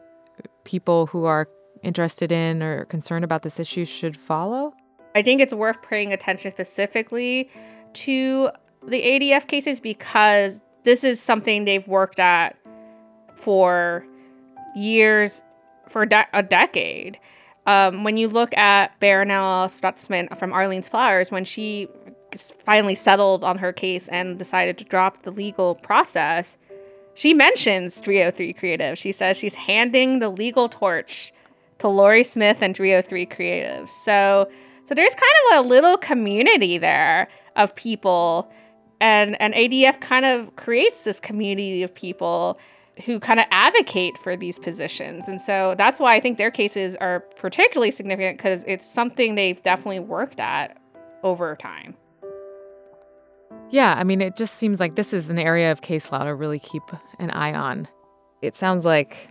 people 0.62 1.06
who 1.06 1.24
are 1.24 1.48
interested 1.82 2.30
in 2.30 2.62
or 2.62 2.84
concerned 2.84 3.24
about 3.24 3.42
this 3.42 3.58
issue 3.58 3.84
should 3.84 4.16
follow? 4.16 4.74
I 5.16 5.22
think 5.22 5.40
it's 5.40 5.54
worth 5.54 5.80
paying 5.80 6.12
attention 6.12 6.50
specifically 6.50 7.48
to 7.94 8.50
the 8.86 9.00
ADF 9.00 9.46
cases 9.46 9.80
because 9.80 10.60
this 10.84 11.04
is 11.04 11.22
something 11.22 11.64
they've 11.64 11.88
worked 11.88 12.20
at 12.20 12.54
for 13.34 14.06
years, 14.76 15.40
for 15.88 16.04
de- 16.04 16.28
a 16.34 16.42
decade. 16.42 17.18
Um, 17.64 18.04
when 18.04 18.18
you 18.18 18.28
look 18.28 18.54
at 18.58 19.00
Barronelle 19.00 19.70
Stutzman 19.70 20.38
from 20.38 20.52
Arlene's 20.52 20.86
Flowers, 20.86 21.30
when 21.30 21.46
she 21.46 21.88
finally 22.66 22.94
settled 22.94 23.42
on 23.42 23.56
her 23.56 23.72
case 23.72 24.08
and 24.08 24.38
decided 24.38 24.76
to 24.76 24.84
drop 24.84 25.22
the 25.22 25.30
legal 25.30 25.76
process, 25.76 26.58
she 27.14 27.32
mentions 27.32 28.02
303 28.02 28.52
Creative. 28.52 28.98
She 28.98 29.12
says 29.12 29.38
she's 29.38 29.54
handing 29.54 30.18
the 30.18 30.28
legal 30.28 30.68
torch 30.68 31.32
to 31.78 31.88
Lorie 31.88 32.22
Smith 32.22 32.58
and 32.60 32.76
303 32.76 33.24
Creative. 33.24 33.88
So, 33.88 34.50
so 34.86 34.94
there's 34.94 35.14
kind 35.14 35.58
of 35.58 35.66
a 35.66 35.68
little 35.68 35.96
community 35.96 36.78
there 36.78 37.28
of 37.56 37.74
people, 37.74 38.50
and 39.00 39.40
and 39.40 39.52
ADF 39.54 40.00
kind 40.00 40.24
of 40.24 40.54
creates 40.56 41.04
this 41.04 41.20
community 41.20 41.82
of 41.82 41.94
people 41.94 42.58
who 43.04 43.20
kind 43.20 43.38
of 43.38 43.46
advocate 43.50 44.16
for 44.18 44.36
these 44.36 44.58
positions. 44.58 45.28
And 45.28 45.40
so 45.40 45.74
that's 45.76 46.00
why 46.00 46.14
I 46.14 46.20
think 46.20 46.38
their 46.38 46.50
cases 46.50 46.96
are 46.96 47.20
particularly 47.36 47.90
significant 47.90 48.38
because 48.38 48.64
it's 48.66 48.86
something 48.86 49.34
they've 49.34 49.62
definitely 49.62 50.00
worked 50.00 50.40
at 50.40 50.78
over 51.22 51.54
time. 51.56 51.94
Yeah, 53.68 53.94
I 53.98 54.04
mean, 54.04 54.20
it 54.20 54.36
just 54.36 54.54
seems 54.54 54.80
like 54.80 54.94
this 54.94 55.12
is 55.12 55.28
an 55.28 55.38
area 55.38 55.72
of 55.72 55.82
case 55.82 56.10
law 56.10 56.24
to 56.24 56.34
really 56.34 56.60
keep 56.60 56.84
an 57.18 57.30
eye 57.32 57.52
on. 57.52 57.88
It 58.40 58.56
sounds 58.56 58.84
like 58.84 59.28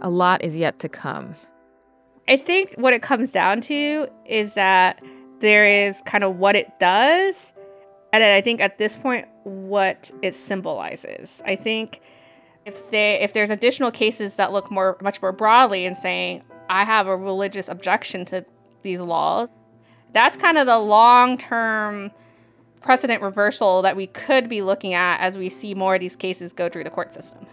a 0.00 0.10
lot 0.10 0.42
is 0.42 0.56
yet 0.56 0.78
to 0.80 0.88
come. 0.88 1.34
I 2.28 2.36
think 2.36 2.74
what 2.76 2.92
it 2.92 3.00
comes 3.00 3.30
down 3.30 3.62
to 3.62 4.06
is 4.26 4.52
that 4.54 5.02
there 5.40 5.66
is 5.66 6.02
kind 6.04 6.22
of 6.22 6.36
what 6.36 6.56
it 6.56 6.78
does, 6.78 7.34
and 8.12 8.22
I 8.22 8.42
think 8.42 8.60
at 8.60 8.76
this 8.76 8.96
point, 8.96 9.26
what 9.44 10.10
it 10.20 10.34
symbolizes. 10.34 11.40
I 11.46 11.56
think 11.56 12.02
if 12.66 12.90
they 12.90 13.18
if 13.20 13.32
there's 13.32 13.48
additional 13.48 13.90
cases 13.90 14.36
that 14.36 14.52
look 14.52 14.70
more 14.70 14.98
much 15.00 15.22
more 15.22 15.32
broadly 15.32 15.86
and 15.86 15.96
saying 15.96 16.42
I 16.68 16.84
have 16.84 17.06
a 17.06 17.16
religious 17.16 17.66
objection 17.66 18.26
to 18.26 18.44
these 18.82 19.00
laws, 19.00 19.48
that's 20.12 20.36
kind 20.36 20.58
of 20.58 20.66
the 20.66 20.78
long 20.78 21.38
term 21.38 22.10
precedent 22.82 23.22
reversal 23.22 23.80
that 23.82 23.96
we 23.96 24.06
could 24.06 24.50
be 24.50 24.60
looking 24.60 24.92
at 24.92 25.18
as 25.20 25.38
we 25.38 25.48
see 25.48 25.72
more 25.72 25.94
of 25.94 26.00
these 26.00 26.14
cases 26.14 26.52
go 26.52 26.68
through 26.68 26.84
the 26.84 26.90
court 26.90 27.14
system. 27.14 27.46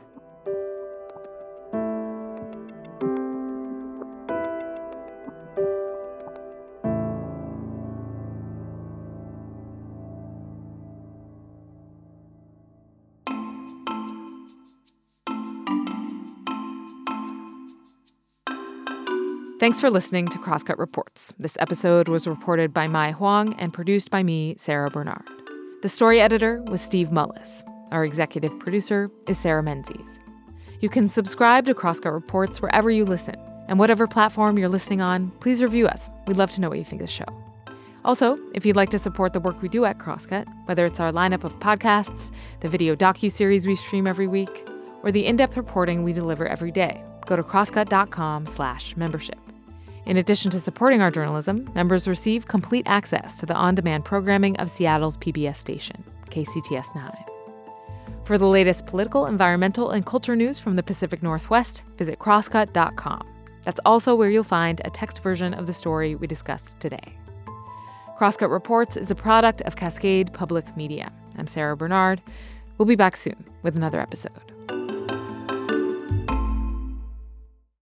Thanks 19.66 19.82
for 19.82 19.90
listening 19.90 20.28
to 20.28 20.38
Crosscut 20.38 20.78
Reports. 20.78 21.34
This 21.40 21.58
episode 21.60 22.08
was 22.08 22.28
reported 22.28 22.72
by 22.72 22.86
Mai 22.86 23.10
Hoang 23.10 23.56
and 23.56 23.74
produced 23.74 24.12
by 24.12 24.22
me, 24.22 24.54
Sara 24.60 24.92
Bernard. 24.92 25.28
The 25.82 25.90
story 25.90 26.22
editor 26.22 26.62
was 26.68 26.84
Steve 26.84 27.08
Mullis. 27.08 27.64
Our 27.90 28.06
executive 28.06 28.60
producer 28.60 29.10
is 29.28 29.40
Sarah 29.40 29.64
Menzies. 29.64 30.20
You 30.82 30.90
can 30.90 31.10
subscribe 31.10 31.66
to 31.66 31.74
Crosscut 31.74 32.14
Reports 32.14 32.62
wherever 32.62 32.92
you 32.92 33.06
listen. 33.06 33.38
And 33.68 33.80
whatever 33.80 34.06
platform 34.06 34.60
you're 34.60 34.70
listening 34.70 35.02
on, 35.02 35.32
please 35.40 35.64
review 35.64 35.88
us. 35.88 36.12
We'd 36.28 36.38
love 36.38 36.52
to 36.52 36.62
know 36.62 36.70
what 36.70 36.78
you 36.78 36.86
think 36.86 37.02
of 37.02 37.08
the 37.08 37.12
show. 37.12 37.26
Also, 38.04 38.38
if 38.54 38.68
you'd 38.68 38.76
like 38.76 38.92
to 38.92 39.00
support 39.00 39.34
the 39.34 39.40
work 39.40 39.64
we 39.64 39.68
do 39.68 39.84
at 39.86 39.98
Crosscut, 39.98 40.46
whether 40.68 40.86
it's 40.86 41.00
our 41.00 41.12
lineup 41.12 41.44
of 41.44 41.60
podcasts, 41.60 42.30
the 42.60 42.70
video 42.70 42.96
docu-series 42.96 43.66
we 43.66 43.76
stream 43.76 44.06
every 44.06 44.28
week, 44.28 44.64
or 45.02 45.12
the 45.12 45.26
in-depth 45.26 45.58
reporting 45.58 46.04
we 46.04 46.14
deliver 46.14 46.46
every 46.48 46.70
day, 46.70 47.04
go 47.26 47.36
to 47.36 47.42
crosscut.com/membership. 47.42 49.40
In 50.06 50.18
addition 50.18 50.52
to 50.52 50.60
supporting 50.60 51.02
our 51.02 51.10
journalism, 51.10 51.68
members 51.74 52.08
receive 52.08 52.48
complete 52.48 52.86
access 52.86 53.40
to 53.40 53.48
the 53.48 53.56
on 53.56 53.74
demand 53.74 54.06
programming 54.06 54.56
of 54.58 54.70
Seattle's 54.70 55.18
PBS 55.18 55.56
station, 55.56 56.04
KCTS 56.30 56.94
9. 56.96 57.12
For 58.24 58.38
the 58.38 58.46
latest 58.46 58.86
political, 58.86 59.26
environmental, 59.26 59.90
and 59.90 60.06
culture 60.06 60.36
news 60.36 60.60
from 60.60 60.76
the 60.76 60.84
Pacific 60.84 61.24
Northwest, 61.24 61.82
visit 61.98 62.20
crosscut.com. 62.20 63.28
That's 63.64 63.80
also 63.84 64.14
where 64.14 64.30
you'll 64.30 64.44
find 64.44 64.80
a 64.86 64.92
text 64.92 65.24
version 65.24 65.56
of 65.56 65.66
the 65.66 65.74
story 65.74 66.14
we 66.14 66.28
discussed 66.28 66.80
today. 66.80 67.18
Crosscut 68.16 68.52
Reports 68.52 68.98
is 68.98 69.10
a 69.10 69.16
product 69.16 69.62
of 69.62 69.76
Cascade 69.76 70.32
Public 70.34 70.78
Media. 70.78 71.12
I'm 71.38 71.48
Sara 71.48 71.76
Bernard. 71.76 72.22
We'll 72.78 72.86
be 72.86 72.96
back 72.96 73.18
soon 73.18 73.44
with 73.64 73.76
another 73.76 74.00
episode. 74.00 74.55